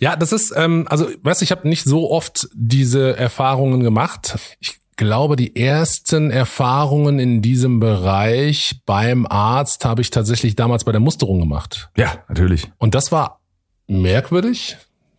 Ja, 0.00 0.16
das 0.16 0.32
ist, 0.32 0.52
ähm, 0.56 0.86
also, 0.88 1.08
weißt 1.22 1.40
du, 1.40 1.44
ich 1.44 1.50
habe 1.50 1.68
nicht 1.68 1.84
so 1.84 2.10
oft 2.10 2.48
diese 2.54 3.16
Erfahrungen 3.16 3.80
gemacht. 3.82 4.38
Ich 4.60 4.78
glaube, 4.96 5.36
die 5.36 5.56
ersten 5.56 6.30
Erfahrungen 6.30 7.18
in 7.18 7.42
diesem 7.42 7.80
Bereich 7.80 8.80
beim 8.86 9.26
Arzt 9.26 9.84
habe 9.84 10.02
ich 10.02 10.10
tatsächlich 10.10 10.54
damals 10.56 10.84
bei 10.84 10.92
der 10.92 11.00
Musterung 11.00 11.40
gemacht. 11.40 11.90
Ja, 11.96 12.24
natürlich. 12.28 12.70
Und 12.78 12.94
das 12.94 13.12
war 13.12 13.40
merkwürdig. 13.86 14.76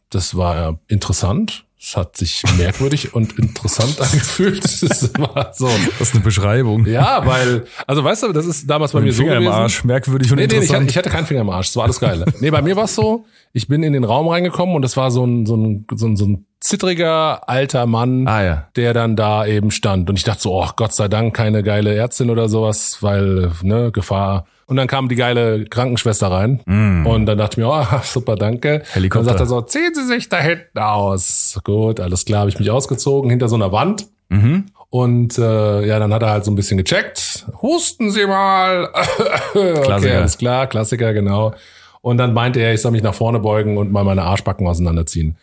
Das 0.09 0.37
war 0.37 0.79
interessant. 0.87 1.65
Es 1.85 1.97
hat 1.97 2.15
sich 2.15 2.43
merkwürdig 2.57 3.13
und 3.13 3.37
interessant 3.37 3.99
angefühlt. 3.99 4.63
Das 4.63 5.11
war 5.19 5.51
so. 5.53 5.67
Das 5.99 6.07
ist 6.07 6.15
eine 6.15 6.23
Beschreibung. 6.23 6.85
Ja, 6.85 7.25
weil, 7.25 7.65
also 7.85 8.01
weißt 8.01 8.23
du, 8.23 8.31
das 8.31 8.45
ist 8.45 8.69
damals 8.69 8.93
bei 8.93 9.01
mir 9.01 9.07
dem 9.07 9.11
so 9.11 9.23
Finger 9.23 9.35
im 9.35 9.43
gewesen. 9.43 9.53
Arsch, 9.53 9.83
merkwürdig 9.83 10.31
und 10.31 10.37
Nee, 10.37 10.43
nee, 10.43 10.45
ich 10.45 10.53
hatte, 10.53 10.63
interessant. 10.63 10.91
ich 10.91 10.97
hatte 10.97 11.09
keinen 11.09 11.25
Finger 11.25 11.41
im 11.41 11.49
Arsch. 11.49 11.67
Das 11.67 11.75
war 11.75 11.83
alles 11.83 11.99
geil. 11.99 12.23
nee, 12.39 12.51
bei 12.51 12.61
mir 12.61 12.77
war 12.77 12.85
es 12.85 12.95
so, 12.95 13.25
ich 13.51 13.67
bin 13.67 13.83
in 13.83 13.91
den 13.91 14.05
Raum 14.05 14.29
reingekommen 14.29 14.75
und 14.75 14.85
es 14.85 14.95
war 14.95 15.11
so 15.11 15.25
ein, 15.25 15.45
so 15.45 15.57
ein, 15.57 15.85
so 15.93 16.07
ein, 16.07 16.15
so 16.15 16.25
ein 16.25 16.45
zittriger 16.61 17.49
alter 17.49 17.85
Mann, 17.85 18.27
ah 18.29 18.43
ja. 18.43 18.67
der 18.77 18.93
dann 18.93 19.17
da 19.17 19.45
eben 19.45 19.69
stand. 19.69 20.09
Und 20.09 20.15
ich 20.15 20.23
dachte 20.23 20.41
so, 20.43 20.53
oh 20.53 20.69
Gott 20.77 20.93
sei 20.93 21.09
Dank, 21.09 21.35
keine 21.35 21.63
geile 21.63 21.93
Ärztin 21.93 22.29
oder 22.29 22.47
sowas, 22.47 22.99
weil, 23.01 23.51
ne, 23.61 23.91
Gefahr. 23.91 24.45
Und 24.65 24.77
dann 24.77 24.87
kam 24.87 25.09
die 25.09 25.15
geile 25.15 25.65
Krankenschwester 25.65 26.31
rein. 26.31 26.61
Und 27.05 27.25
dann 27.25 27.37
dachte 27.37 27.59
ich 27.59 27.65
mir, 27.65 27.69
oh, 27.69 27.85
super, 28.03 28.35
danke. 28.35 28.79
Mm. 28.79 28.93
Helikopter. 28.93 29.25
Dann 29.25 29.37
sagt 29.37 29.39
er 29.41 29.45
so, 29.45 29.61
ziehen 29.61 29.93
Sie 29.93 30.05
sich 30.05 30.29
da 30.29 30.39
hinten 30.39 30.79
aus. 30.79 31.59
Gut, 31.63 31.99
alles 31.99 32.25
klar, 32.25 32.41
habe 32.41 32.49
ich 32.49 32.59
mich 32.59 32.71
ausgezogen 32.71 33.29
hinter 33.29 33.49
so 33.49 33.55
einer 33.55 33.71
Wand. 33.71 34.07
Mhm. 34.29 34.65
Und 34.89 35.37
äh, 35.37 35.85
ja, 35.85 35.99
dann 35.99 36.13
hat 36.13 36.21
er 36.21 36.29
halt 36.29 36.45
so 36.45 36.51
ein 36.51 36.55
bisschen 36.55 36.77
gecheckt. 36.77 37.45
Husten 37.61 38.11
Sie 38.11 38.25
mal. 38.25 38.89
okay, 39.53 39.81
Klassiker. 39.81 40.17
alles 40.17 40.37
klar, 40.37 40.67
Klassiker, 40.67 41.13
genau. 41.13 41.53
Und 42.01 42.17
dann 42.17 42.33
meinte 42.33 42.59
er, 42.59 42.73
ich 42.73 42.81
soll 42.81 42.91
mich 42.91 43.03
nach 43.03 43.15
vorne 43.15 43.39
beugen 43.39 43.77
und 43.77 43.91
mal 43.91 44.03
meine 44.03 44.23
Arschbacken 44.23 44.67
auseinanderziehen. 44.67 45.35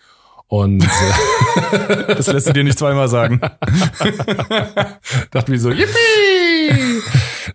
Und 0.46 0.84
äh, 0.84 2.04
Das 2.16 2.26
lässt 2.26 2.48
du 2.48 2.52
dir 2.52 2.64
nicht 2.64 2.78
zweimal 2.78 3.08
sagen. 3.08 3.40
dachte 5.30 5.50
mir 5.50 5.58
so, 5.58 5.70
yippie! 5.70 7.02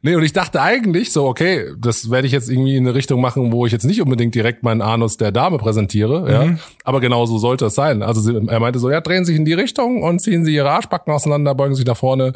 Nee, 0.02 0.16
und 0.16 0.24
ich 0.24 0.34
dachte 0.34 0.62
eigentlich 0.62 1.12
so, 1.12 1.26
okay, 1.26 1.72
das 1.78 2.10
werde 2.10 2.28
ich 2.28 2.34
jetzt 2.34 2.50
irgendwie 2.50 2.76
in 2.76 2.86
eine 2.86 2.96
Richtung 2.96 3.22
machen, 3.22 3.52
wo 3.52 3.66
ich 3.66 3.72
jetzt 3.72 3.86
nicht 3.86 4.02
unbedingt 4.02 4.36
direkt 4.36 4.64
meinen 4.64 4.82
Anus 4.82 5.18
der 5.18 5.32
Dame 5.32 5.58
präsentiere, 5.58 6.32
ja. 6.32 6.58
Aber 6.84 7.00
genau 7.00 7.26
so 7.26 7.38
sollte 7.38 7.66
es 7.66 7.76
sein. 7.76 8.04
Also 8.04 8.22
sie, 8.22 8.36
er 8.48 8.60
meinte 8.60 8.80
so, 8.80 8.90
ja, 8.90 9.02
drehen 9.02 9.26
Sie 9.26 9.32
sich 9.32 9.40
in 9.40 9.46
die 9.46 9.54
Richtung 9.54 10.04
und 10.04 10.20
ziehen 10.20 10.46
Sie 10.46 10.54
Ihre 10.54 10.70
Arschbacken 10.70 11.14
auseinander, 11.14 11.56
beugen 11.56 11.76
sich 11.76 11.86
nach 11.86 11.98
vorne. 11.98 12.34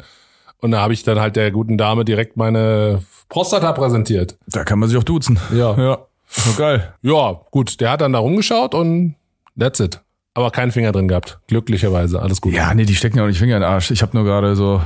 Und 0.58 0.72
da 0.72 0.80
habe 0.80 0.92
ich 0.92 1.02
dann 1.02 1.18
halt 1.18 1.36
der 1.36 1.50
guten 1.50 1.78
Dame 1.78 2.04
direkt 2.04 2.36
meine 2.36 3.02
Prostata 3.28 3.72
präsentiert. 3.72 4.36
Da 4.46 4.64
kann 4.64 4.78
man 4.78 4.88
sich 4.88 4.98
auch 4.98 5.04
duzen. 5.04 5.38
Ja. 5.54 5.76
Ja. 5.76 5.98
So 6.28 6.52
geil. 6.52 6.94
Ja, 7.02 7.40
gut, 7.50 7.80
der 7.80 7.90
hat 7.90 8.02
dann 8.02 8.12
da 8.12 8.18
rumgeschaut 8.18 8.74
und 8.74 9.16
that's 9.58 9.80
it. 9.80 10.00
Aber 10.34 10.50
keinen 10.50 10.70
Finger 10.70 10.92
drin 10.92 11.08
gehabt. 11.08 11.40
Glücklicherweise, 11.48 12.22
alles 12.22 12.40
gut. 12.40 12.52
Ja, 12.52 12.72
nee, 12.72 12.84
die 12.84 12.94
stecken 12.94 13.16
ja 13.16 13.24
auch 13.24 13.28
nicht 13.28 13.38
Finger 13.38 13.56
in 13.56 13.62
den 13.62 13.70
Arsch. 13.70 13.90
Ich 13.90 14.00
habe 14.00 14.16
nur 14.16 14.24
gerade 14.24 14.54
so, 14.54 14.80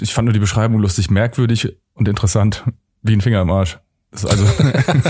ich 0.00 0.12
fand 0.12 0.26
nur 0.26 0.34
die 0.34 0.38
Beschreibung 0.38 0.80
lustig, 0.80 1.10
merkwürdig 1.10 1.76
und 1.94 2.08
interessant, 2.08 2.64
wie 3.02 3.12
ein 3.14 3.20
Finger 3.20 3.42
im 3.42 3.50
Arsch. 3.50 3.78
Also, 4.28 4.44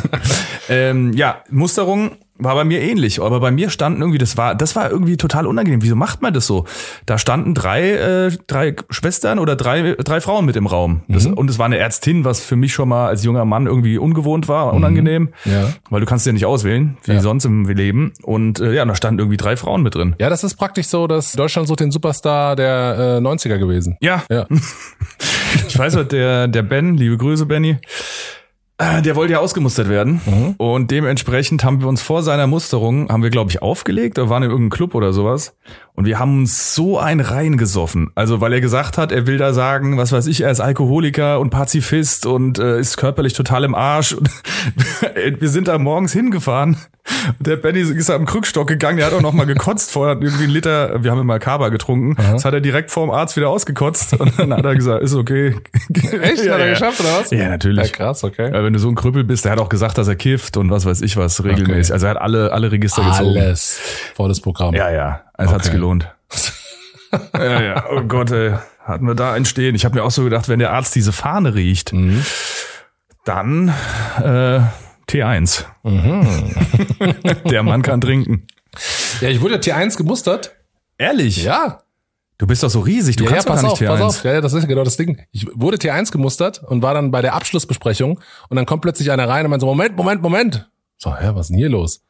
ähm, 0.69 1.13
ja, 1.15 1.43
Musterung 1.51 2.13
war 2.39 2.55
bei 2.55 2.65
mir 2.65 2.81
ähnlich, 2.81 3.21
aber 3.21 3.39
bei 3.41 3.51
mir 3.53 3.69
standen 3.71 4.01
irgendwie, 4.01 4.19
das 4.19 4.37
war, 4.37 4.55
das 4.55 4.75
war 4.75 4.91
irgendwie 4.91 5.17
total 5.17 5.47
unangenehm. 5.47 5.83
Wieso 5.83 5.95
macht 5.97 6.23
man 6.23 6.33
das 6.33 6.47
so? 6.47 6.65
Da 7.07 7.19
standen 7.19 7.55
drei, 7.55 7.91
äh, 7.93 8.37
drei 8.49 8.75
Schwestern 8.91 9.39
oder 9.39 9.55
drei, 9.55 9.95
drei 9.99 10.21
Frauen 10.21 10.45
mit 10.45 10.57
im 10.57 10.67
Raum. 10.67 11.03
Das, 11.09 11.27
Und 11.27 11.51
es 11.51 11.59
war 11.59 11.67
eine 11.67 11.79
Ärztin, 11.79 12.25
was 12.25 12.41
für 12.41 12.57
mich 12.57 12.73
schon 12.73 12.89
mal 12.89 13.07
als 13.09 13.23
junger 13.25 13.45
Mann 13.45 13.67
irgendwie 13.67 13.99
ungewohnt 13.99 14.49
war, 14.49 14.73
unangenehm. 14.73 15.29
Ja. 15.45 15.73
Weil 15.91 16.01
du 16.01 16.07
kannst 16.07 16.27
ja 16.27 16.33
nicht 16.33 16.47
auswählen, 16.47 16.97
wie 17.05 17.13
Ja. 17.13 17.21
sonst 17.21 17.45
im 17.45 17.65
Leben. 17.69 18.13
Und 18.23 18.61
äh, 18.61 18.73
ja, 18.75 18.85
da 18.85 18.95
standen 18.97 19.21
irgendwie 19.21 19.37
drei 19.37 19.57
Frauen 19.57 19.83
mit 19.83 19.95
drin. 19.95 20.17
Ja, 20.19 20.29
das 20.31 20.43
ist 20.43 20.57
praktisch 20.57 20.87
so, 20.87 21.07
dass 21.07 21.33
Deutschland 21.33 21.69
so 21.69 21.77
den 21.77 21.91
Superstar 21.93 22.57
der 22.57 23.19
äh, 23.21 23.25
90er 23.25 23.59
gewesen. 23.59 23.97
Ja, 24.01 24.23
Ja. 24.31 24.47
Ich 25.73 25.79
weiß 25.79 25.97
was, 25.97 26.09
der, 26.09 26.49
der 26.49 26.63
Ben, 26.63 26.99
liebe 26.99 27.17
Grüße, 27.17 27.47
Benny, 27.47 27.79
äh, 28.77 29.01
der 29.01 29.17
wollte 29.17 29.33
ja 29.33 29.39
ausgemustert 29.39 29.89
werden. 29.89 30.21
Mhm. 30.27 30.55
Und 30.59 30.91
dementsprechend 30.91 31.65
haben 31.65 31.81
wir 31.81 31.89
uns 31.89 32.03
vor 32.03 32.23
seiner 32.23 32.47
Musterung, 32.47 33.09
haben 33.09 33.23
wir, 33.23 33.31
glaube 33.31 33.51
ich, 33.51 33.63
aufgelegt 33.63 34.19
oder 34.19 34.29
waren 34.29 34.43
in 34.43 34.51
irgendeinem 34.51 34.77
Club 34.77 34.95
oder 34.95 35.15
sowas. 35.15 35.57
Und 35.95 36.07
wir 36.07 36.19
haben 36.19 36.39
uns 36.39 36.75
so 36.75 36.99
ein 36.99 37.21
reingesoffen. 37.21 38.11
Also, 38.15 38.41
weil 38.41 38.53
er 38.55 38.63
gesagt 38.63 38.97
hat, 38.97 39.13
er 39.13 39.27
will 39.27 39.37
da 39.37 39.53
sagen, 39.53 39.99
was 39.99 40.11
weiß 40.11 40.27
ich, 40.27 40.41
er 40.41 40.51
ist 40.51 40.61
Alkoholiker 40.61 41.39
und 41.39 41.51
Pazifist 41.51 42.25
und 42.25 42.59
äh, 42.59 42.81
ist 42.81 42.97
körperlich 42.97 43.35
total 43.35 43.65
im 43.65 43.75
Arsch. 43.75 44.15
Und 44.15 44.31
wir 45.41 45.49
sind 45.51 45.69
da 45.69 45.77
morgens 45.77 46.13
hingefahren. 46.13 46.79
Und 47.39 47.47
der 47.47 47.57
Benny 47.57 47.81
ist 47.81 48.11
am 48.11 48.25
Krückstock 48.25 48.69
gegangen, 48.69 48.97
der 48.97 49.07
hat 49.07 49.13
auch 49.13 49.21
noch 49.21 49.33
mal 49.33 49.45
gekotzt 49.45 49.91
vorher, 49.91 50.15
hat 50.15 50.23
irgendwie 50.23 50.45
einen 50.45 50.53
Liter, 50.53 51.03
wir 51.03 51.11
haben 51.11 51.21
immer 51.21 51.39
Kaba 51.39 51.69
getrunken. 51.69 52.17
Das 52.17 52.45
hat 52.45 52.55
er 52.55 52.61
direkt 52.61 52.91
vorm 52.91 53.11
Arzt 53.11 53.37
wieder 53.37 53.51
ausgekotzt. 53.51 54.19
Und 54.19 54.39
dann 54.39 54.55
hat 54.55 54.65
er 54.65 54.75
gesagt, 54.75 55.03
ist 55.03 55.15
okay. 55.15 55.57
Echt? 55.93 56.45
Ja, 56.45 56.55
Hat 56.55 56.61
er 56.61 56.67
ja. 56.67 56.73
geschafft, 56.73 57.01
oder 57.01 57.21
was? 57.21 57.31
Ja, 57.33 57.49
natürlich. 57.49 57.91
Ja, 57.91 57.93
krass, 57.93 58.25
okay. 58.25 58.51
Ja, 58.53 58.65
wenn 58.65 58.73
du 58.73 58.79
so 58.79 58.89
ein 58.89 58.95
Krüppel 58.95 59.25
bist, 59.25 59.45
der 59.45 59.53
hat 59.53 59.59
auch 59.59 59.69
gesagt, 59.69 59.99
dass 59.99 60.09
er 60.09 60.17
kifft 60.17 60.57
und 60.57 60.71
was 60.71 60.87
weiß 60.87 61.03
ich 61.03 61.17
was 61.17 61.43
regelmäßig. 61.45 61.91
Okay. 61.91 61.93
Also 61.93 62.07
er 62.07 62.11
hat 62.11 62.21
alle, 62.21 62.53
alle 62.53 62.73
Register 62.73 63.03
gezogen. 63.03 63.39
Alles. 63.39 63.79
Volles 64.15 64.41
Programm. 64.41 64.75
Ja, 64.75 64.91
ja. 64.91 65.23
Es 65.39 65.51
Okay. 65.53 65.71
gelohnt. 65.71 66.09
ja, 67.35 67.63
ja. 67.63 67.85
Oh 67.91 68.03
Gott, 68.03 68.31
ey. 68.31 68.55
Hatten 68.85 69.07
wir 69.07 69.15
da 69.15 69.37
entstehen. 69.37 69.75
Ich 69.75 69.85
habe 69.85 69.95
mir 69.95 70.03
auch 70.05 70.11
so 70.11 70.25
gedacht, 70.25 70.49
wenn 70.49 70.59
der 70.59 70.73
Arzt 70.73 70.95
diese 70.95 71.13
Fahne 71.13 71.55
riecht, 71.55 71.93
Mhm. 71.93 72.25
dann 73.25 73.69
äh, 74.19 74.61
T1. 75.09 75.65
Mhm. 75.85 76.27
der 77.51 77.63
Mann 77.63 77.83
kann 77.83 78.01
trinken. 78.01 78.47
Ja, 79.21 79.29
ich 79.29 79.41
wurde 79.41 79.57
T1 79.57 79.97
gemustert. 79.97 80.57
Ehrlich? 80.99 81.45
Ja. 81.45 81.83
Du 82.39 82.47
bist 82.49 82.63
doch 82.65 82.71
so 82.71 82.81
riesig, 82.81 83.15
du 83.17 83.25
ja, 83.25 83.31
ja, 83.31 83.37
kannst 83.37 83.49
doch 83.49 83.53
pass 83.55 83.63
gar 83.63 83.71
auf, 83.73 83.81
nicht 83.81 83.89
T1. 83.89 83.93
pass 83.93 84.01
auf. 84.19 84.25
Ja, 84.25 84.33
ja, 84.35 84.41
das 84.41 84.53
ist 84.53 84.67
genau 84.67 84.83
das 84.83 84.97
Ding. 84.97 85.23
Ich 85.31 85.47
wurde 85.55 85.77
T1 85.77 86.11
gemustert 86.11 86.61
und 86.65 86.83
war 86.83 86.93
dann 86.95 87.13
bei 87.13 87.23
der 87.23 87.35
Abschlussbesprechung 87.35 88.19
und 88.49 88.57
dann 88.57 88.67
kommt 88.67 88.83
plötzlich 88.83 89.13
einer 89.13 89.29
rein 89.29 89.45
und 89.45 89.51
meint 89.51 89.61
so, 89.61 89.67
Moment, 89.67 89.97
Moment, 89.97 90.23
Moment. 90.23 90.69
So, 90.97 91.15
hä, 91.17 91.31
was 91.35 91.43
ist 91.43 91.49
denn 91.51 91.59
hier 91.59 91.69
los? 91.69 92.01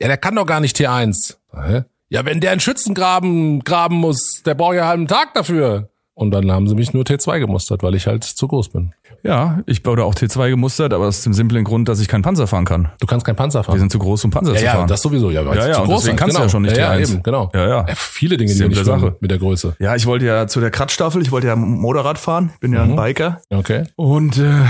Ja, 0.00 0.08
der 0.08 0.16
kann 0.16 0.34
doch 0.34 0.46
gar 0.46 0.58
nicht 0.60 0.76
T1. 0.76 1.36
So, 1.52 1.62
hä? 1.62 1.84
Ja, 2.10 2.24
wenn 2.24 2.40
der 2.40 2.52
einen 2.52 2.60
Schützengraben 2.60 3.60
graben 3.64 3.96
muss, 3.96 4.42
der 4.46 4.54
braucht 4.54 4.74
ja 4.74 4.82
einen 4.82 4.88
halben 4.88 5.06
Tag 5.08 5.34
dafür. 5.34 5.90
Und 6.14 6.32
dann 6.32 6.50
haben 6.50 6.66
sie 6.66 6.74
mich 6.74 6.92
nur 6.92 7.04
T2 7.04 7.38
gemustert, 7.38 7.84
weil 7.84 7.94
ich 7.94 8.08
halt 8.08 8.24
zu 8.24 8.48
groß 8.48 8.70
bin. 8.70 8.92
Ja, 9.22 9.62
ich 9.66 9.86
wurde 9.86 10.04
auch 10.04 10.14
T2 10.14 10.50
gemustert, 10.50 10.92
aber 10.92 11.06
aus 11.06 11.22
dem 11.22 11.32
simplen 11.32 11.62
Grund, 11.62 11.88
dass 11.88 12.00
ich 12.00 12.08
keinen 12.08 12.22
Panzer 12.22 12.48
fahren 12.48 12.64
kann. 12.64 12.90
Du 12.98 13.06
kannst 13.06 13.24
keinen 13.24 13.36
Panzer 13.36 13.62
fahren. 13.62 13.76
Wir 13.76 13.80
sind 13.80 13.92
zu 13.92 14.00
groß, 14.00 14.24
um 14.24 14.30
Panzer 14.32 14.52
ja, 14.54 14.58
zu 14.58 14.64
ja, 14.64 14.72
fahren. 14.72 14.88
das 14.88 15.02
sowieso. 15.02 15.30
Ja, 15.30 15.42
Ja, 15.42 15.68
ja, 15.68 15.74
zu 15.74 15.82
groß 15.82 16.00
deswegen 16.00 16.16
kannst 16.16 16.34
du 16.34 16.38
genau. 16.38 16.46
ja 16.46 16.48
schon 16.48 16.62
nicht 16.62 16.76
ja, 16.76 16.94
ja, 16.94 17.04
T1. 17.04 17.12
eben, 17.12 17.22
genau. 17.22 17.50
Ja, 17.54 17.68
ja. 17.68 17.86
viele 17.94 18.36
Dinge, 18.36 18.52
die 18.52 18.68
nicht 18.68 18.84
Sache. 18.84 19.16
mit 19.20 19.30
der 19.30 19.38
Größe. 19.38 19.76
Ja, 19.78 19.94
ich 19.94 20.06
wollte 20.06 20.24
ja 20.24 20.48
zu 20.48 20.58
der 20.60 20.72
Kratzstaffel, 20.72 21.22
ich 21.22 21.30
wollte 21.30 21.46
ja 21.46 21.54
Motorrad 21.54 22.18
fahren, 22.18 22.50
bin 22.58 22.72
ja 22.72 22.82
ein 22.82 22.96
Biker. 22.96 23.40
Okay. 23.50 23.84
Und 23.94 24.38
äh, 24.38 24.64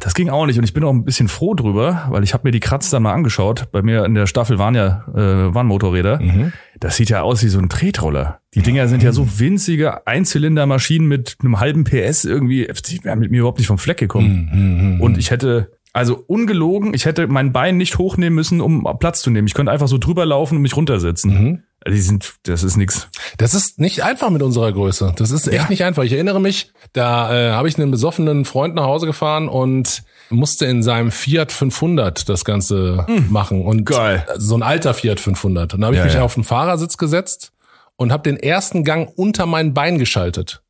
das 0.00 0.14
ging 0.14 0.28
auch 0.30 0.46
nicht. 0.46 0.58
Und 0.58 0.64
ich 0.64 0.72
bin 0.72 0.82
auch 0.84 0.92
ein 0.92 1.04
bisschen 1.04 1.28
froh 1.28 1.54
drüber, 1.54 2.06
weil 2.10 2.24
ich 2.24 2.32
habe 2.34 2.46
mir 2.48 2.50
die 2.52 2.60
Kratz 2.60 2.90
dann 2.90 3.02
mal 3.02 3.12
angeschaut. 3.12 3.70
Bei 3.70 3.82
mir 3.82 4.04
in 4.04 4.14
der 4.14 4.26
Staffel 4.26 4.58
waren 4.58 4.74
ja 4.74 5.04
äh, 5.14 5.54
waren 5.54 5.66
Motorräder. 5.66 6.18
Das 6.78 6.96
sieht 6.96 7.10
ja 7.10 7.22
aus 7.22 7.42
wie 7.44 7.48
so 7.48 7.58
ein 7.58 7.68
Tretroller. 7.68 8.40
Die 8.54 8.62
Dinger 8.62 8.88
sind 8.88 9.02
ja 9.02 9.12
so 9.12 9.38
winzige 9.38 10.06
Einzylindermaschinen 10.06 11.06
mit 11.06 11.36
einem 11.40 11.60
halben 11.60 11.84
PS 11.84 12.24
irgendwie. 12.24 12.66
Die 12.88 13.04
wären 13.04 13.18
mit 13.18 13.30
mir 13.30 13.38
überhaupt 13.38 13.58
nicht 13.58 13.66
vom 13.68 13.78
Fleck 13.78 13.98
gekommen. 13.98 14.98
Und 15.00 15.18
ich 15.18 15.30
hätte, 15.30 15.70
also 15.92 16.22
ungelogen, 16.26 16.94
ich 16.94 17.04
hätte 17.04 17.26
mein 17.28 17.52
Bein 17.52 17.76
nicht 17.76 17.98
hochnehmen 17.98 18.34
müssen, 18.34 18.60
um 18.60 18.86
Platz 18.98 19.20
zu 19.22 19.30
nehmen. 19.30 19.46
Ich 19.46 19.54
könnte 19.54 19.70
einfach 19.72 19.88
so 19.88 19.98
drüber 19.98 20.24
laufen 20.26 20.56
und 20.56 20.62
mich 20.62 20.76
runtersetzen. 20.76 21.30
Also 21.32 21.60
die 21.88 22.00
sind, 22.00 22.34
das 22.44 22.62
ist 22.62 22.76
nix. 22.76 23.08
Das 23.38 23.54
ist 23.54 23.78
nicht 23.78 24.02
einfach 24.04 24.30
mit 24.30 24.42
unserer 24.42 24.70
Größe. 24.72 25.14
Das 25.16 25.30
ist 25.30 25.46
echt 25.48 25.56
Ja. 25.64 25.68
nicht 25.70 25.84
einfach. 25.84 26.02
Ich 26.02 26.12
erinnere 26.12 26.40
mich, 26.40 26.72
da 26.92 27.32
äh, 27.32 27.52
habe 27.52 27.68
ich 27.68 27.78
einen 27.78 27.90
besoffenen 27.90 28.44
Freund 28.44 28.74
nach 28.74 28.84
Hause 28.84 29.06
gefahren 29.06 29.48
und 29.48 30.02
musste 30.28 30.66
in 30.66 30.82
seinem 30.82 31.10
Fiat 31.10 31.50
500 31.52 32.28
das 32.28 32.44
Ganze 32.44 33.06
machen. 33.30 33.64
Und 33.64 33.84
Geil. 33.84 34.26
So 34.36 34.54
ein 34.56 34.62
alter 34.62 34.94
Fiat 34.94 35.18
500. 35.20 35.74
Und 35.74 35.80
da 35.80 35.86
habe 35.86 35.94
ich 35.96 36.00
Ja, 36.00 36.04
mich 36.04 36.14
ja. 36.14 36.22
auf 36.22 36.34
den 36.34 36.44
Fahrersitz 36.44 36.96
gesetzt 36.98 37.52
und 37.96 38.12
habe 38.12 38.22
den 38.22 38.36
ersten 38.36 38.84
Gang 38.84 39.10
unter 39.16 39.46
mein 39.46 39.74
Bein 39.74 39.98
geschaltet. 39.98 40.62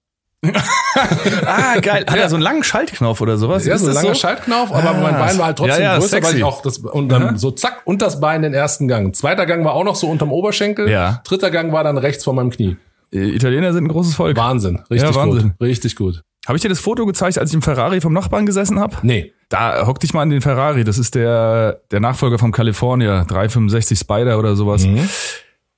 Ah, 0.43 1.79
geil. 1.81 2.05
Hat 2.09 2.17
er 2.17 2.29
so 2.29 2.37
einen 2.37 2.43
langen 2.43 2.65
Schaltknopf 2.65 3.21
oder 3.21 3.37
sowas? 3.39 3.65
Ja, 3.67 3.75
Ist 3.75 3.83
so 3.83 3.89
ein 3.89 3.95
das 3.95 4.03
langer 4.03 4.15
Schaltknauf, 4.15 4.73
aber 4.73 4.91
Ah, 4.91 4.93
mein 4.95 5.15
Bein 5.19 5.39
war 5.39 5.47
halt 5.47 5.59
trotzdem 5.59 5.83
ja, 5.83 5.93
ja, 5.95 5.99
größer, 5.99 6.17
weil 6.17 6.23
sexy. 6.23 6.37
ich 6.39 6.45
auch 6.45 6.63
das 6.63 6.79
und 6.79 7.09
dann 7.11 7.37
so 7.37 7.51
zack 7.51 7.83
und 7.85 8.03
das 8.03 8.21
Bein 8.21 8.43
den 8.43 8.55
ersten 8.55 8.89
Gang. 8.89 9.15
Zweiter 9.15 9.47
Gang 9.47 9.65
war 9.65 9.75
auch 9.75 9.85
noch 9.85 9.97
so 9.97 10.09
unterm 10.09 10.33
Oberschenkel. 10.33 10.89
Ja. 10.91 11.21
Dritter 11.25 11.51
Gang 11.51 11.73
war 11.73 11.85
dann 11.85 11.99
rechts 11.99 12.25
vor 12.25 12.35
meinem 12.35 12.51
Knie. 12.51 12.77
Äh, 13.13 13.19
Italiener 13.35 13.73
sind 13.73 13.85
ein 13.85 13.89
großes 13.89 14.15
Volk. 14.15 14.37
Wahnsinn. 14.37 14.81
Richtig 14.91 15.11
Ja, 15.11 15.15
Wahnsinn. 15.15 15.55
gut. 15.59 15.61
Richtig 15.67 15.97
gut. 15.97 16.23
Habe 16.47 16.57
ich 16.57 16.63
dir 16.63 16.69
das 16.71 16.81
Foto 16.81 17.05
gezeigt, 17.07 17.39
als 17.39 17.51
ich 17.51 17.55
im 17.55 17.63
Ferrari 17.63 18.01
vom 18.01 18.13
Nachbarn 18.15 18.47
gesessen 18.47 18.81
habe? 18.81 18.97
Nee. 19.03 19.33
Da 19.51 19.87
hock 19.87 20.01
dich 20.01 20.15
mal 20.15 20.23
in 20.23 20.31
den 20.31 20.41
Ferrari. 20.41 20.85
Das 20.85 20.97
ist 20.99 21.15
der, 21.15 21.81
der 21.91 22.01
Nachfolger 22.01 22.39
vom 22.39 22.51
California. 22.51 23.25
365 23.25 23.99
Spider 23.99 24.39
oder 24.39 24.57
sowas. 24.57 24.87
Mhm. 24.87 25.09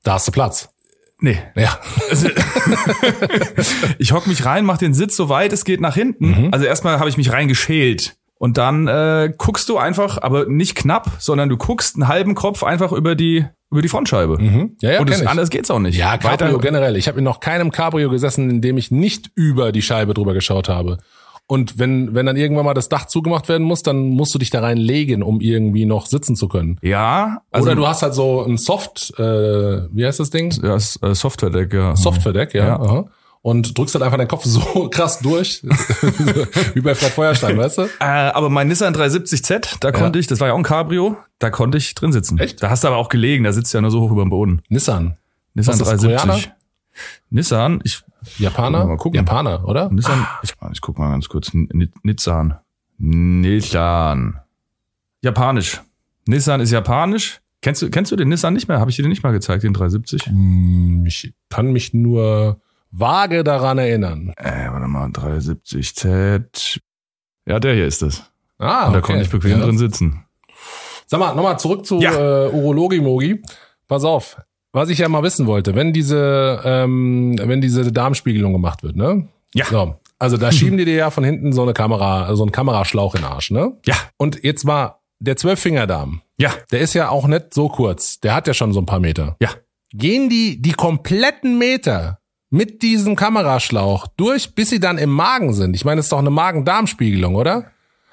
Da 0.04 0.14
hast 0.14 0.28
du 0.28 0.32
Platz. 0.32 0.68
Nee. 1.22 1.38
Ja. 1.56 1.78
Ich 3.98 4.12
hock 4.12 4.26
mich 4.26 4.44
rein, 4.44 4.64
mach 4.64 4.78
den 4.78 4.94
Sitz 4.94 5.16
so 5.16 5.28
weit 5.28 5.52
es 5.52 5.64
geht 5.64 5.80
nach 5.80 5.94
hinten. 5.94 6.46
Mhm. 6.46 6.48
Also 6.52 6.66
erstmal 6.66 6.98
habe 6.98 7.08
ich 7.08 7.16
mich 7.16 7.32
reingeschält. 7.32 8.16
Und 8.38 8.58
dann 8.58 8.88
äh, 8.88 9.32
guckst 9.38 9.68
du 9.68 9.78
einfach, 9.78 10.18
aber 10.20 10.46
nicht 10.46 10.74
knapp, 10.74 11.10
sondern 11.20 11.48
du 11.48 11.56
guckst 11.56 11.94
einen 11.94 12.08
halben 12.08 12.34
Kopf 12.34 12.64
einfach 12.64 12.92
über 12.92 13.14
die 13.14 13.46
über 13.70 13.80
die 13.80 13.88
Frontscheibe. 13.88 14.36
Mhm. 14.38 14.76
Ja, 14.82 14.92
ja, 14.92 15.00
Und 15.00 15.08
das, 15.08 15.24
anders 15.24 15.48
geht's 15.48 15.70
auch 15.70 15.78
nicht. 15.78 15.96
Ja, 15.96 16.18
Cabrio 16.18 16.48
Weiter- 16.48 16.58
generell. 16.58 16.96
Ich 16.96 17.08
habe 17.08 17.18
in 17.18 17.24
noch 17.24 17.40
keinem 17.40 17.70
Cabrio 17.70 18.10
gesessen, 18.10 18.50
in 18.50 18.60
dem 18.60 18.76
ich 18.76 18.90
nicht 18.90 19.30
über 19.34 19.72
die 19.72 19.80
Scheibe 19.80 20.12
drüber 20.12 20.34
geschaut 20.34 20.68
habe. 20.68 20.98
Und 21.52 21.78
wenn, 21.78 22.14
wenn 22.14 22.24
dann 22.24 22.38
irgendwann 22.38 22.64
mal 22.64 22.72
das 22.72 22.88
Dach 22.88 23.08
zugemacht 23.08 23.46
werden 23.50 23.64
muss, 23.64 23.82
dann 23.82 24.08
musst 24.08 24.34
du 24.34 24.38
dich 24.38 24.48
da 24.48 24.60
reinlegen, 24.60 25.22
um 25.22 25.42
irgendwie 25.42 25.84
noch 25.84 26.06
sitzen 26.06 26.34
zu 26.34 26.48
können. 26.48 26.78
Ja, 26.80 27.42
also 27.50 27.66
Oder 27.66 27.76
du 27.76 27.86
hast 27.86 28.00
halt 28.00 28.14
so 28.14 28.42
ein 28.42 28.56
Soft, 28.56 29.12
äh, 29.18 29.22
wie 29.92 30.06
heißt 30.06 30.18
das 30.18 30.30
Ding? 30.30 30.50
ja, 30.62 30.76
äh, 30.76 31.14
Software-Deck, 31.14 31.74
ja. 31.74 31.94
Software-Deck, 31.94 32.54
ja. 32.54 32.68
Ja. 32.68 32.80
Aha. 32.80 33.04
Und 33.42 33.76
drückst 33.76 33.94
halt 33.94 34.02
einfach 34.02 34.16
deinen 34.16 34.28
Kopf 34.28 34.44
so 34.46 34.88
krass 34.88 35.18
durch, 35.18 35.62
wie 36.72 36.80
bei 36.80 36.94
Fred 36.94 37.10
Feuerstein, 37.10 37.58
weißt 37.58 37.76
du? 37.76 37.82
Äh, 37.82 38.04
aber 38.04 38.48
mein 38.48 38.68
Nissan 38.68 38.94
370Z, 38.94 39.76
da 39.80 39.92
konnte 39.92 40.18
ich, 40.18 40.26
das 40.26 40.40
war 40.40 40.46
ja 40.46 40.54
auch 40.54 40.58
ein 40.58 40.62
Cabrio, 40.62 41.18
da 41.38 41.50
konnte 41.50 41.76
ich 41.76 41.94
drin 41.94 42.12
sitzen. 42.12 42.38
Echt? 42.38 42.62
Da 42.62 42.70
hast 42.70 42.82
du 42.82 42.88
aber 42.88 42.96
auch 42.96 43.10
gelegen, 43.10 43.44
da 43.44 43.52
sitzt 43.52 43.74
du 43.74 43.76
ja 43.76 43.82
nur 43.82 43.90
so 43.90 44.00
hoch 44.00 44.10
über 44.10 44.24
dem 44.24 44.30
Boden. 44.30 44.62
Nissan. 44.70 45.18
Nissan 45.52 45.78
Was 45.78 45.80
ist 45.80 45.92
das, 45.92 46.00
370. 46.00 46.22
Koreaner? 46.22 46.56
Nissan, 47.28 47.80
ich, 47.84 48.02
Japaner? 48.38 48.84
Mal 48.86 48.96
gucken. 48.96 49.16
Japaner, 49.16 49.66
oder? 49.68 49.90
Nissan, 49.90 50.26
ich, 50.42 50.52
ich 50.72 50.80
guck 50.80 50.98
mal 50.98 51.10
ganz 51.10 51.28
kurz. 51.28 51.50
Nissan. 51.52 52.58
Nissan. 52.98 54.40
Japanisch. 55.22 55.80
Nissan 56.26 56.60
ist 56.60 56.70
japanisch. 56.70 57.40
Kennst 57.60 57.80
du, 57.82 57.90
kennst 57.90 58.10
du 58.10 58.16
den 58.16 58.28
Nissan 58.28 58.54
nicht 58.54 58.68
mehr? 58.68 58.80
Habe 58.80 58.90
ich 58.90 58.96
dir 58.96 59.02
den 59.02 59.10
nicht 59.10 59.22
mal 59.22 59.30
gezeigt, 59.32 59.62
den 59.62 59.72
370? 59.72 60.26
Hm, 60.26 61.04
Ich 61.06 61.32
kann 61.48 61.72
mich 61.72 61.94
nur 61.94 62.60
vage 62.90 63.44
daran 63.44 63.78
erinnern. 63.78 64.32
Äh, 64.36 64.68
warte 64.70 64.88
mal, 64.88 65.08
370Z. 65.10 66.78
Ja, 67.46 67.60
der 67.60 67.74
hier 67.74 67.86
ist 67.86 68.02
es. 68.02 68.22
Ah, 68.58 68.86
Und 68.86 68.92
da 68.94 68.98
okay. 68.98 69.06
konnte 69.06 69.22
ich 69.22 69.30
bequem 69.30 69.58
Ja. 69.60 69.64
drin 69.64 69.78
sitzen. 69.78 70.24
Sag 71.06 71.20
mal, 71.20 71.34
nochmal 71.34 71.58
zurück 71.58 71.84
zu 71.86 72.00
Ja. 72.00 72.46
äh, 72.46 72.50
Urologi-Mogi. 72.50 73.42
Pass 73.88 74.04
auf, 74.04 74.36
was 74.72 74.88
ich 74.88 74.98
ja 74.98 75.08
mal 75.08 75.22
wissen 75.22 75.46
wollte, 75.46 75.74
wenn 75.74 75.92
diese, 75.92 76.60
ähm, 76.64 77.36
wenn 77.38 77.60
diese 77.60 77.92
Darmspiegelung 77.92 78.52
gemacht 78.52 78.82
wird, 78.82 78.96
ne? 78.96 79.28
Ja. 79.54 79.66
So, 79.66 79.96
also 80.18 80.36
da 80.36 80.50
schieben 80.52 80.78
die 80.78 80.84
dir 80.84 80.94
ja 80.94 81.10
von 81.10 81.24
hinten 81.24 81.52
so 81.52 81.62
eine 81.62 81.72
Kamera, 81.74 82.34
so 82.36 82.42
einen 82.42 82.52
Kameraschlauch 82.52 83.14
in 83.14 83.22
den 83.22 83.30
Arsch, 83.30 83.50
ne? 83.50 83.76
Ja, 83.86 83.96
Und 84.16 84.42
jetzt 84.44 84.64
mal, 84.64 84.96
der 85.18 85.36
Zwölffingerdarm, 85.36 86.22
ja, 86.38 86.52
der 86.70 86.80
ist 86.80 86.94
ja 86.94 87.10
auch 87.10 87.26
nicht 87.28 87.54
so 87.54 87.68
kurz. 87.68 88.18
Der 88.20 88.34
hat 88.34 88.46
ja 88.46 88.54
schon 88.54 88.72
so 88.72 88.80
ein 88.80 88.86
paar 88.86 89.00
Meter. 89.00 89.36
ja. 89.40 89.50
Gehen 89.94 90.30
die 90.30 90.60
die 90.62 90.72
kompletten 90.72 91.58
Meter 91.58 92.18
mit 92.48 92.80
diesem 92.82 93.14
Kameraschlauch 93.14 94.06
durch, 94.16 94.54
bis 94.54 94.70
sie 94.70 94.80
dann 94.80 94.96
im 94.96 95.10
Magen 95.10 95.52
sind? 95.52 95.76
Ich 95.76 95.84
meine, 95.84 95.96
das 95.98 96.06
ist 96.06 96.12
doch 96.12 96.18
eine 96.18 96.30
Magen-Darm-Spiegelung, 96.30 97.34
oder? 97.34 97.66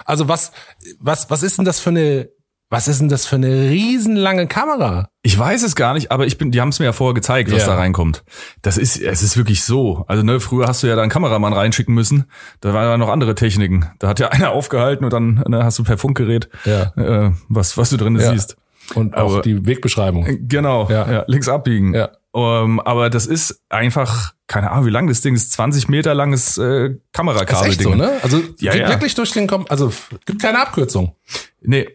Also 0.03 0.27
was, 0.27 0.51
was, 0.99 1.29
was 1.29 1.41
ist 1.41 1.57
denn 1.57 1.63
das 1.63 1.79
für 1.79 1.91
eine, 1.91 2.29
was 2.71 2.87
ist 2.87 3.01
denn 3.01 3.09
das 3.09 3.25
für 3.25 3.35
eine 3.37 3.69
riesenlange 3.69 4.45
Kamera? 4.47 5.09
Ich 5.23 5.37
weiß 5.37 5.63
es 5.63 5.75
gar 5.75 5.93
nicht, 5.95 6.11
aber 6.11 6.27
ich 6.27 6.37
bin, 6.37 6.51
die 6.51 6.61
haben 6.61 6.69
es 6.69 6.79
mir 6.79 6.85
ja 6.85 6.93
vorher 6.93 7.13
gezeigt, 7.15 7.51
was 7.51 7.61
Ja. 7.61 7.67
da 7.67 7.75
reinkommt. 7.75 8.23
Das 8.61 8.77
ist, 8.77 9.01
es 9.01 9.23
ist 9.23 9.37
wirklich 9.37 9.63
so. 9.63 10.03
Also 10.07 10.23
ne, 10.23 10.39
früher 10.39 10.67
hast 10.67 10.83
du 10.83 10.87
ja 10.87 10.95
da 10.95 11.01
einen 11.01 11.11
Kameramann 11.11 11.53
reinschicken 11.53 11.93
müssen. 11.95 12.25
Da 12.61 12.73
waren 12.73 12.83
ja 12.85 12.97
noch 12.97 13.09
andere 13.09 13.33
Techniken. 13.35 13.89
Da 13.99 14.07
hat 14.07 14.19
ja 14.19 14.27
einer 14.31 14.51
aufgehalten 14.51 15.03
und 15.03 15.11
dann 15.11 15.43
ne, 15.47 15.63
hast 15.63 15.79
du 15.79 15.83
per 15.83 15.97
Funkgerät, 15.97 16.49
Ja. 16.65 16.93
äh, 16.95 17.31
was, 17.49 17.75
was 17.77 17.89
du 17.89 17.97
drin 17.97 18.15
Ja. 18.19 18.31
siehst. 18.31 18.55
Und 18.95 19.15
auch 19.15 19.33
Aber- 19.33 19.41
die 19.41 19.65
Wegbeschreibung. 19.65 20.25
Genau, 20.47 20.87
Ja. 20.89 21.11
ja. 21.11 21.23
links 21.27 21.47
abbiegen. 21.49 21.93
Ja. 21.93 22.09
Ähm, 22.35 22.79
aber 22.79 23.09
das 23.09 23.25
ist 23.25 23.61
einfach, 23.69 24.33
keine 24.47 24.69
Ahnung, 24.71 24.85
wie 24.85 24.89
lang 24.91 25.07
das 25.07 25.21
Ding 25.21 25.33
ist, 25.35 25.51
20 25.53 25.89
Meter 25.89 26.13
langes 26.13 26.57
äh, 26.59 26.87
Ist 26.89 26.99
Kamerakabel. 27.13 27.69
echt 27.69 27.81
so, 27.81 27.95
ne? 27.95 28.11
Also 28.21 28.37
Ja, 28.59 28.71
geht 28.73 28.81
ja. 28.81 28.89
wirklich 28.89 29.15
durch 29.15 29.31
den 29.31 29.47
Kom 29.47 29.65
also 29.69 29.91
gibt 30.25 30.39
keine 30.41 30.61
Abkürzung. 30.61 31.15
Nee. 31.61 31.89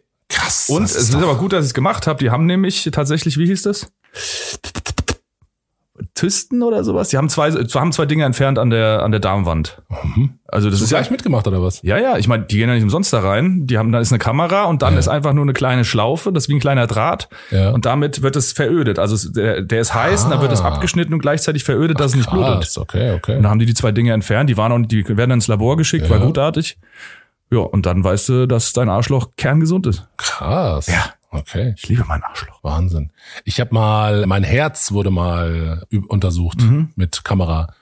Krass. 0.44 0.68
Und 0.70 0.84
es 0.84 0.94
ist 0.94 1.14
doch- 1.14 1.22
aber 1.22 1.36
gut, 1.36 1.52
dass 1.52 1.64
ich 1.64 1.70
es 1.70 1.74
gemacht 1.74 2.06
habe. 2.06 2.18
Die 2.22 2.30
haben 2.30 2.46
nämlich 2.46 2.88
tatsächlich, 2.92 3.38
wie 3.38 3.46
hieß 3.46 3.62
das? 3.62 3.90
Thysten 6.14 6.62
oder 6.62 6.84
sowas. 6.84 7.08
Die 7.08 7.16
haben 7.16 7.28
zwei, 7.28 7.50
haben 7.52 7.92
zwei 7.92 8.06
Dinge 8.06 8.24
entfernt 8.24 8.58
an 8.58 8.70
der, 8.70 9.02
an 9.02 9.10
der 9.10 9.20
Darmwand. 9.20 9.80
Also 10.46 10.68
das 10.68 10.74
Hast 10.74 10.80
du 10.80 10.84
ist 10.84 10.90
ja 10.90 10.98
gleich 10.98 11.10
mitgemacht 11.10 11.46
oder 11.46 11.62
was? 11.62 11.82
Ja, 11.82 11.98
ja, 11.98 12.18
ich 12.18 12.26
meine, 12.28 12.44
die 12.44 12.56
gehen 12.58 12.68
ja 12.68 12.74
nicht 12.74 12.82
umsonst 12.84 13.12
da 13.12 13.20
rein. 13.20 13.66
Die 13.66 13.78
haben, 13.78 13.90
da 13.92 14.00
ist 14.00 14.12
eine 14.12 14.18
Kamera 14.18 14.64
und 14.64 14.82
dann 14.82 14.94
Ja. 14.94 14.98
ist 15.00 15.08
einfach 15.08 15.32
nur 15.32 15.42
eine 15.44 15.52
kleine 15.52 15.84
Schlaufe, 15.84 16.32
das 16.32 16.44
ist 16.44 16.48
wie 16.48 16.54
ein 16.54 16.60
kleiner 16.60 16.86
Draht. 16.86 17.28
Ja. 17.50 17.70
Und 17.70 17.84
damit 17.86 18.22
wird 18.22 18.36
es 18.36 18.52
verödet. 18.52 18.98
Also 18.98 19.14
es, 19.14 19.32
der, 19.32 19.62
der 19.62 19.80
ist 19.80 19.94
heiß 19.94 20.24
und 20.24 20.30
dann 20.30 20.40
wird 20.40 20.52
es 20.52 20.60
Ah. 20.62 20.68
abgeschnitten 20.68 21.14
und 21.14 21.20
gleichzeitig 21.20 21.64
verödet, 21.64 21.98
dass 22.00 22.12
es 22.12 22.16
nicht 22.16 22.30
blutet. 22.30 22.60
Krass, 22.62 22.78
okay, 22.78 23.12
okay. 23.12 23.36
Und 23.36 23.42
dann 23.44 23.50
haben 23.50 23.58
die 23.58 23.66
die 23.66 23.74
zwei 23.74 23.92
Dinge 23.92 24.12
entfernt. 24.12 24.50
Die 24.50 24.56
waren 24.56 24.72
auch, 24.72 24.86
die 24.86 25.04
werden 25.16 25.30
ins 25.32 25.48
Labor 25.48 25.76
geschickt, 25.76 26.04
Ja. 26.04 26.10
war 26.10 26.20
gutartig. 26.20 26.76
Ja, 27.54 27.60
und 27.60 27.86
dann 27.86 28.02
weißt 28.02 28.28
du, 28.30 28.46
dass 28.48 28.72
dein 28.72 28.88
Arschloch 28.88 29.30
kerngesund 29.36 29.86
ist. 29.86 30.06
Krass. 30.16 30.86
Ja. 30.88 31.04
Okay. 31.30 31.74
Ich 31.76 31.88
liebe 31.88 32.04
mein 32.06 32.22
Arschloch. 32.22 32.58
Wahnsinn. 32.62 33.10
Ich 33.44 33.60
habe 33.60 33.74
mal, 33.74 34.24
mein 34.26 34.44
Herz 34.44 34.92
wurde 34.92 35.10
mal 35.10 35.84
untersucht 36.08 36.62
Mhm. 36.62 36.90
mit 36.96 37.24
Kamera. 37.24 37.72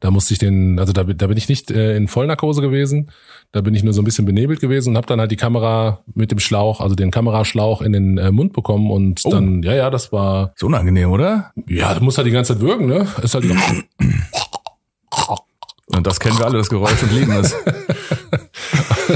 Da 0.00 0.10
musste 0.12 0.32
ich 0.32 0.38
den, 0.38 0.78
also 0.78 0.92
da, 0.92 1.02
bin- 1.02 1.16
da 1.18 1.26
bin 1.26 1.36
ich 1.36 1.48
nicht 1.48 1.70
äh, 1.72 1.96
in 1.96 2.06
Vollnarkose 2.06 2.60
gewesen. 2.60 3.10
Da 3.50 3.62
bin 3.62 3.74
ich 3.74 3.82
nur 3.82 3.92
so 3.94 4.00
ein 4.00 4.04
bisschen 4.04 4.26
benebelt 4.26 4.60
gewesen 4.60 4.90
und 4.90 4.96
habe 4.96 5.06
dann 5.08 5.18
halt 5.20 5.30
die 5.32 5.36
Kamera 5.36 6.04
mit 6.14 6.30
dem 6.30 6.38
Schlauch, 6.38 6.80
also 6.80 6.94
den 6.94 7.10
Kameraschlauch 7.10 7.82
in 7.82 7.92
den 7.92 8.16
äh, 8.18 8.30
Mund 8.30 8.52
bekommen 8.52 8.90
und 8.92 9.22
Oh. 9.24 9.30
dann, 9.30 9.62
ja, 9.64 9.74
ja, 9.74 9.90
das 9.90 10.12
war, 10.12 10.52
Ist 10.54 10.62
unangenehm, 10.62 11.10
oder? 11.10 11.50
ja, 11.66 11.92
du 11.94 12.04
musst 12.04 12.18
halt 12.18 12.26
die 12.28 12.32
ganze 12.32 12.52
Zeit 12.54 12.62
würgen, 12.62 12.86
ne? 12.86 13.06
Ist 13.22 13.34
halt 13.34 13.44
Und 15.90 16.06
das 16.06 16.20
kennen 16.20 16.38
wir 16.38 16.44
alle, 16.44 16.58
das 16.58 16.68
Geräusch 16.68 17.02
und 17.02 17.12
lieben 17.12 17.32
es. 17.32 17.56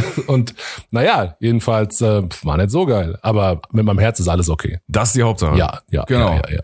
und 0.27 0.55
naja, 0.91 1.37
jedenfalls 1.41 2.01
äh, 2.01 2.23
war 2.43 2.57
nicht 2.57 2.71
so 2.71 2.87
geil. 2.87 3.19
Aber 3.23 3.61
mit 3.73 3.85
meinem 3.85 3.99
Herz 3.99 4.21
ist 4.21 4.29
alles 4.29 4.49
okay. 4.49 4.79
Das 4.89 5.09
ist 5.09 5.17
die 5.17 5.23
Hauptsache. 5.23 5.57
Ja, 5.59 5.81
ja, 5.91 6.05
Genau. 6.05 6.31
ja, 6.35 6.43
ja, 6.49 6.55
ja. 6.55 6.61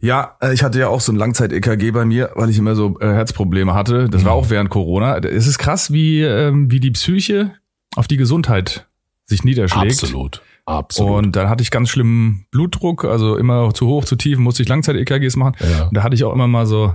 Ja, 0.00 0.36
äh, 0.40 0.54
ich 0.54 0.62
hatte 0.62 0.78
ja 0.78 0.88
auch 0.88 1.00
so 1.00 1.10
ein 1.12 1.16
Langzeit-EKG 1.16 1.90
bei 1.90 2.04
mir, 2.04 2.30
weil 2.36 2.50
ich 2.50 2.58
immer 2.58 2.76
so 2.76 2.98
äh, 3.00 3.06
Herzprobleme 3.06 3.74
hatte. 3.74 4.08
Das 4.08 4.24
war 4.24 4.34
Mhm. 4.36 4.38
auch 4.38 4.50
während 4.50 4.70
Corona. 4.70 5.18
Es 5.18 5.46
ist 5.48 5.58
krass, 5.58 5.92
wie, 5.92 6.22
ähm, 6.22 6.70
wie 6.70 6.78
die 6.78 6.92
Psyche 6.92 7.52
auf 7.96 8.06
die 8.06 8.16
Gesundheit 8.16 8.86
sich 9.26 9.42
niederschlägt. 9.42 10.00
Absolut. 10.00 10.40
Absolut. 10.66 11.16
Und 11.24 11.34
dann 11.36 11.48
hatte 11.48 11.62
ich 11.62 11.70
ganz 11.72 11.88
schlimmen 11.88 12.44
Blutdruck, 12.52 13.04
also 13.06 13.36
immer 13.36 13.72
zu 13.74 13.86
hoch, 13.88 14.04
zu 14.04 14.14
tief, 14.16 14.38
musste 14.38 14.62
ich 14.62 14.68
Langzeit-EKGs 14.68 15.34
machen. 15.36 15.56
Ja. 15.60 15.84
Und 15.86 15.96
da 15.96 16.02
hatte 16.04 16.14
ich 16.14 16.22
auch 16.24 16.32
immer 16.32 16.46
mal 16.46 16.66
so 16.66 16.94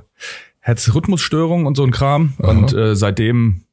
Herzrhythmusstörungen 0.60 1.66
und 1.68 1.76
so 1.76 1.84
ein 1.84 1.92
Kram. 1.92 2.34
Aha. 2.42 2.50
Und 2.52 2.74
äh, 2.74 2.96
seitdem, 2.96 3.64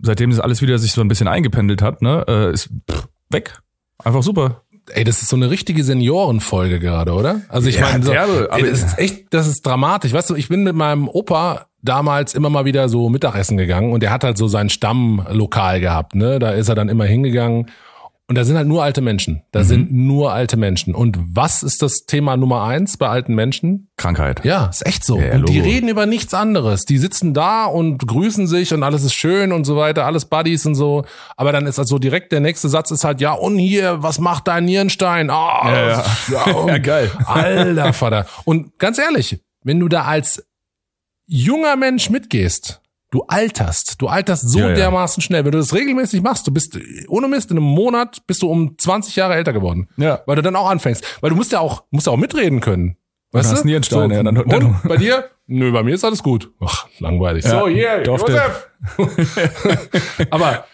seitdem 0.00 0.30
das 0.30 0.40
alles 0.40 0.62
wieder 0.62 0.78
sich 0.78 0.92
so 0.92 1.00
ein 1.00 1.08
bisschen 1.08 1.28
eingependelt 1.28 1.82
hat, 1.82 2.02
ne, 2.02 2.24
äh, 2.28 2.52
ist 2.52 2.70
pff, 2.90 3.08
weg. 3.30 3.58
Einfach 4.04 4.22
super. 4.22 4.62
Ey, 4.90 5.02
das 5.02 5.20
ist 5.22 5.30
so 5.30 5.36
eine 5.36 5.50
richtige 5.50 5.82
Seniorenfolge 5.82 6.78
gerade, 6.78 7.12
oder? 7.12 7.40
Also 7.48 7.68
ich 7.68 7.76
Ja, 7.76 7.82
meine, 7.90 8.04
so, 8.04 8.12
derbe, 8.12 8.48
aber- 8.52 8.62
ey, 8.64 8.70
das 8.70 8.82
ist 8.84 8.98
echt, 8.98 9.26
das 9.34 9.48
ist 9.48 9.66
dramatisch. 9.66 10.12
Weißt 10.12 10.30
du, 10.30 10.36
ich 10.36 10.48
bin 10.48 10.62
mit 10.62 10.76
meinem 10.76 11.08
Opa 11.08 11.66
damals 11.82 12.34
immer 12.34 12.50
mal 12.50 12.64
wieder 12.66 12.88
so 12.88 13.08
Mittagessen 13.08 13.56
gegangen 13.56 13.92
und 13.92 14.02
der 14.02 14.10
hat 14.12 14.22
halt 14.22 14.38
so 14.38 14.46
sein 14.48 14.68
Stammlokal 14.70 15.80
gehabt, 15.80 16.14
ne? 16.14 16.38
Da 16.38 16.50
ist 16.50 16.68
er 16.68 16.74
dann 16.76 16.88
immer 16.88 17.04
hingegangen. 17.04 17.66
Und 18.28 18.34
da 18.36 18.42
sind 18.44 18.56
halt 18.56 18.66
nur 18.66 18.82
alte 18.82 19.02
Menschen. 19.02 19.42
Da 19.52 19.62
sind 19.62 19.92
nur 19.92 20.32
alte 20.32 20.56
Menschen. 20.56 20.96
Und 20.96 21.16
was 21.32 21.62
ist 21.62 21.80
das 21.80 22.06
Thema 22.06 22.36
Nummer 22.36 22.64
eins 22.64 22.96
bei 22.96 23.06
alten 23.06 23.36
Menschen? 23.36 23.88
Krankheit. 23.96 24.44
Ja, 24.44 24.66
ist 24.66 24.84
echt 24.84 25.04
so. 25.04 25.20
Ja, 25.20 25.34
und 25.34 25.48
die 25.48 25.60
reden 25.60 25.88
über 25.88 26.06
nichts 26.06 26.34
anderes. 26.34 26.86
Die 26.86 26.98
sitzen 26.98 27.34
da 27.34 27.66
und 27.66 28.04
grüßen 28.04 28.48
sich 28.48 28.74
und 28.74 28.82
alles 28.82 29.04
ist 29.04 29.14
schön 29.14 29.52
und 29.52 29.64
so 29.64 29.76
weiter, 29.76 30.06
alles 30.06 30.24
Buddies 30.24 30.66
und 30.66 30.74
so. 30.74 31.04
Aber 31.36 31.52
dann 31.52 31.66
ist 31.66 31.78
also 31.78 32.00
direkt 32.00 32.32
der 32.32 32.40
nächste 32.40 32.68
Satz 32.68 32.90
ist 32.90 33.04
halt, 33.04 33.20
ja, 33.20 33.30
und 33.32 33.58
hier, 33.58 34.02
was 34.02 34.18
macht 34.18 34.48
dein 34.48 34.64
Nierenstein? 34.64 35.30
Ah, 35.30 35.60
Ja, 35.70 35.88
ja. 35.88 36.04
ja, 36.32 36.52
und- 36.52 36.68
Ja, 36.68 36.78
geil. 36.78 37.12
Alter 37.26 37.92
Vater. 37.92 38.26
Und 38.44 38.76
ganz 38.80 38.98
ehrlich, 38.98 39.38
wenn 39.62 39.78
du 39.78 39.86
da 39.88 40.02
als 40.02 40.44
junger 41.28 41.76
Mensch 41.76 42.10
mitgehst, 42.10 42.80
du 43.16 43.24
alterst, 43.28 44.00
du 44.02 44.08
alterst 44.08 44.48
so 44.50 44.58
Ja, 44.58 44.68
ja. 44.68 44.74
dermaßen 44.74 45.22
schnell. 45.22 45.44
Wenn 45.44 45.52
du 45.52 45.58
das 45.58 45.72
regelmäßig 45.72 46.22
machst, 46.22 46.46
du 46.46 46.50
bist 46.52 46.78
ohne 47.08 47.28
Mist 47.28 47.50
in 47.50 47.56
einem 47.56 47.66
Monat 47.66 48.26
bist 48.26 48.42
du 48.42 48.50
um 48.50 48.76
20 48.78 49.16
Jahre 49.16 49.34
älter 49.34 49.52
geworden. 49.54 49.88
Ja. 49.96 50.20
Weil 50.26 50.36
du 50.36 50.42
dann 50.42 50.54
auch 50.56 50.68
anfängst. 50.68 51.02
Weil 51.22 51.30
du 51.30 51.36
musst 51.36 51.50
ja 51.52 51.60
auch, 51.60 51.84
musst 51.90 52.06
ja 52.06 52.12
auch 52.12 52.16
mitreden 52.18 52.60
können. 52.60 52.96
Weißt 53.32 53.50
hast 53.50 53.62
du? 53.62 53.66
Nierensteine, 53.66 54.14
ja, 54.16 54.22
dann- 54.22 54.36
und 54.38 54.52
dann- 54.52 54.80
bei 54.84 54.96
dir? 54.98 55.30
Nö, 55.46 55.72
bei 55.72 55.82
mir 55.82 55.94
ist 55.94 56.04
alles 56.04 56.22
gut. 56.22 56.50
Ach, 56.60 56.86
langweilig. 56.98 57.44
Ja, 57.44 57.60
so, 57.60 57.66
durfte. 58.04 58.32
Josef. 58.32 58.68
Aber, 60.30 60.64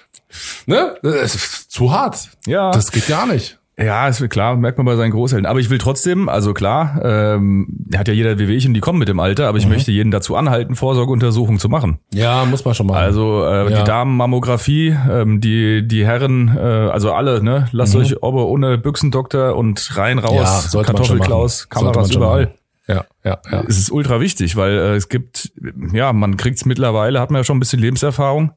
ne? 0.66 0.96
Das 1.02 1.34
ist 1.34 1.70
zu 1.70 1.92
hart. 1.92 2.28
Ja. 2.46 2.70
Das 2.70 2.90
geht 2.90 3.06
gar 3.06 3.26
nicht. 3.26 3.58
Ja, 3.78 4.06
ist 4.06 4.28
klar, 4.28 4.54
merkt 4.56 4.76
man 4.76 4.84
bei 4.84 4.96
seinen 4.96 5.12
Großeltern. 5.12 5.46
Aber 5.46 5.58
ich 5.58 5.70
will 5.70 5.78
trotzdem, 5.78 6.28
also 6.28 6.52
klar, 6.52 7.00
ähm, 7.02 7.68
hat 7.96 8.06
ja 8.06 8.12
jeder 8.14 8.38
Wehwehchen, 8.38 8.74
die 8.74 8.80
kommen 8.80 8.98
mit 8.98 9.08
dem 9.08 9.18
Alter, 9.18 9.48
aber 9.48 9.56
ich 9.56 9.66
möchte 9.66 9.90
jeden 9.90 10.10
dazu 10.10 10.36
anhalten, 10.36 10.76
Vorsorgeuntersuchungen 10.76 11.58
zu 11.58 11.70
machen. 11.70 11.98
Ja, 12.12 12.44
muss 12.44 12.64
man 12.66 12.74
schon 12.74 12.86
mal. 12.86 13.02
Also 13.02 13.44
äh, 13.44 13.70
Ja. 13.72 13.78
die 13.80 13.84
Damenmammographie, 13.84 14.94
ähm, 15.10 15.40
die 15.40 15.86
die 15.88 16.04
Herren, 16.04 16.54
äh, 16.54 16.60
also 16.60 17.12
alle, 17.14 17.42
ne, 17.42 17.66
lasst 17.72 17.96
euch 17.96 18.22
aber 18.22 18.46
ohne 18.46 18.76
Büchsendoktor 18.76 19.56
und 19.56 19.96
rein 19.96 20.18
raus, 20.18 20.72
Mhm. 20.74 20.78
ja. 20.80 20.84
Kartoffelklaus, 20.84 21.68
Kameras 21.70 22.10
überall. 22.14 22.42
machen. 22.44 22.54
Ja, 22.88 23.04
ja, 23.24 23.38
ja. 23.50 23.60
Es 23.66 23.78
ist 23.78 23.90
ultra 23.90 24.20
wichtig, 24.20 24.54
weil 24.56 24.72
äh, 24.72 24.94
es 24.96 25.08
gibt, 25.08 25.50
ja, 25.94 26.12
man 26.12 26.36
kriegt's 26.36 26.64
mittlerweile, 26.66 27.20
hat 27.20 27.30
man 27.30 27.40
ja 27.40 27.44
schon 27.44 27.56
ein 27.56 27.60
bisschen 27.60 27.80
Lebenserfahrung, 27.80 28.52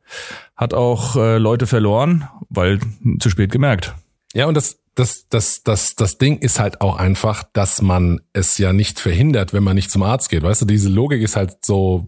hat 0.57 0.73
auch 0.73 1.15
äh, 1.15 1.37
Leute 1.37 1.67
verloren, 1.67 2.27
weil 2.49 2.79
zu 3.19 3.29
spät 3.29 3.51
gemerkt. 3.51 3.93
Ja, 4.33 4.47
und 4.47 4.55
das, 4.57 4.79
das, 4.95 5.27
das, 5.29 5.63
das, 5.63 5.95
das 5.95 6.17
Ding 6.17 6.37
ist 6.37 6.59
halt 6.59 6.81
auch 6.81 6.97
einfach, 6.97 7.43
dass 7.53 7.81
man 7.81 8.21
es 8.33 8.57
ja 8.57 8.71
nicht 8.73 8.99
verhindert, 8.99 9.53
wenn 9.53 9.63
man 9.63 9.75
nicht 9.75 9.91
zum 9.91 10.03
Arzt 10.03 10.29
geht. 10.29 10.41
Weißt 10.43 10.61
du, 10.61 10.65
diese 10.65 10.89
Logik 10.89 11.21
ist 11.21 11.35
halt 11.35 11.57
so, 11.63 12.07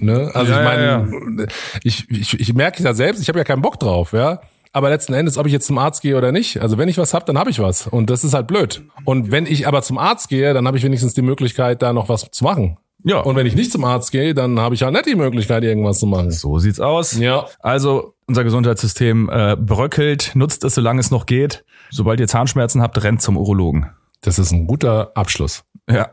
ne? 0.00 0.30
Also 0.32 0.52
Ja, 0.52 0.58
ich 0.58 0.64
meine, 0.64 0.82
ja, 0.82 1.46
ich, 1.84 2.10
ich, 2.10 2.40
ich 2.40 2.54
merke 2.54 2.82
ja 2.82 2.94
selbst, 2.94 3.20
ich 3.20 3.28
habe 3.28 3.38
ja 3.38 3.44
keinen 3.44 3.62
Bock 3.62 3.78
drauf, 3.78 4.12
ja. 4.12 4.40
Aber 4.74 4.88
letzten 4.88 5.12
Endes, 5.12 5.36
ob 5.36 5.46
ich 5.46 5.52
jetzt 5.52 5.66
zum 5.66 5.76
Arzt 5.76 6.00
gehe 6.00 6.16
oder 6.16 6.32
nicht, 6.32 6.62
also 6.62 6.78
wenn 6.78 6.88
ich 6.88 6.96
was 6.96 7.12
hab, 7.12 7.26
dann 7.26 7.36
habe 7.36 7.50
ich 7.50 7.58
was. 7.58 7.86
Und 7.86 8.08
das 8.08 8.24
ist 8.24 8.32
halt 8.32 8.46
blöd. 8.46 8.82
Und 9.04 9.30
wenn 9.30 9.44
ich 9.44 9.68
aber 9.68 9.82
zum 9.82 9.98
Arzt 9.98 10.30
gehe, 10.30 10.54
dann 10.54 10.66
habe 10.66 10.78
ich 10.78 10.82
wenigstens 10.82 11.12
die 11.12 11.20
Möglichkeit, 11.20 11.82
da 11.82 11.92
noch 11.92 12.08
was 12.08 12.30
zu 12.30 12.44
machen. 12.44 12.78
Ja, 13.04 13.18
Und 13.20 13.34
wenn 13.36 13.46
ich 13.46 13.54
nicht 13.56 13.72
zum 13.72 13.84
Arzt 13.84 14.12
gehe, 14.12 14.32
dann 14.34 14.60
habe 14.60 14.74
ich 14.74 14.82
halt 14.82 14.92
nicht 14.92 15.06
die 15.06 15.14
Möglichkeit, 15.16 15.64
irgendwas 15.64 15.98
zu 15.98 16.06
machen. 16.06 16.30
so 16.30 16.58
sieht's 16.58 16.78
aus. 16.80 17.18
Ja. 17.18 17.46
Also 17.60 18.14
unser 18.26 18.44
Gesundheitssystem 18.44 19.28
äh, 19.32 19.56
bröckelt, 19.56 20.32
nutzt 20.34 20.62
es, 20.64 20.74
solange 20.76 21.00
es 21.00 21.10
noch 21.10 21.26
geht. 21.26 21.64
Sobald 21.90 22.20
ihr 22.20 22.28
Zahnschmerzen 22.28 22.80
habt, 22.80 23.02
rennt 23.02 23.20
zum 23.20 23.36
Urologen. 23.36 23.90
Das 24.20 24.38
ist 24.38 24.52
ein 24.52 24.66
guter 24.66 25.10
Abschluss. 25.16 25.64
Ja. 25.90 26.10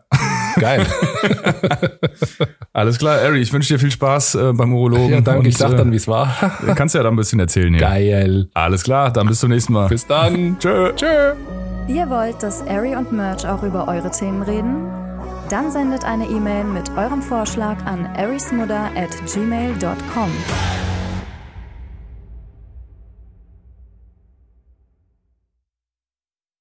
Geil. 0.59 0.85
Alles 2.73 2.97
klar, 2.97 3.19
Ari, 3.21 3.39
ich 3.39 3.53
wünsche 3.53 3.73
dir 3.73 3.79
viel 3.79 3.91
Spaß 3.91 4.35
äh, 4.35 4.53
beim 4.53 4.73
Urologen. 4.73 5.09
ja, 5.11 5.21
danke. 5.21 5.39
Und, 5.41 5.45
Ich 5.45 5.57
sag 5.57 5.73
äh, 5.73 5.75
dann, 5.75 5.91
wie 5.91 5.95
es 5.97 6.07
war. 6.07 6.33
Kannst 6.75 6.95
ja 6.95 7.03
dann 7.03 7.13
ein 7.13 7.17
bisschen 7.17 7.39
erzählen 7.39 7.71
hier. 7.73 7.81
Geil. 7.81 8.49
Alles 8.55 8.83
klar, 8.83 9.11
dann 9.13 9.27
bis 9.27 9.39
zum 9.39 9.49
nächsten 9.51 9.73
Mal. 9.73 9.87
Bis 9.87 10.07
dann. 10.07 10.57
Tschö. 10.59 10.91
Tschö. 10.95 11.33
Ihr 11.87 12.09
wollt, 12.09 12.41
dass 12.41 12.65
Ari 12.67 12.95
und 12.95 13.11
Merch 13.11 13.47
auch 13.47 13.63
über 13.63 13.87
eure 13.87 14.09
Themen 14.11 14.41
reden? 14.41 14.98
Dann 15.49 15.71
sendet 15.71 16.05
eine 16.05 16.27
E-Mail 16.27 16.63
mit 16.63 16.91
eurem 16.95 17.23
Vorschlag 17.23 17.83
an 17.85 18.05
arismudder 18.15 18.91
at 18.95 19.09
gmail.com. 19.25 20.88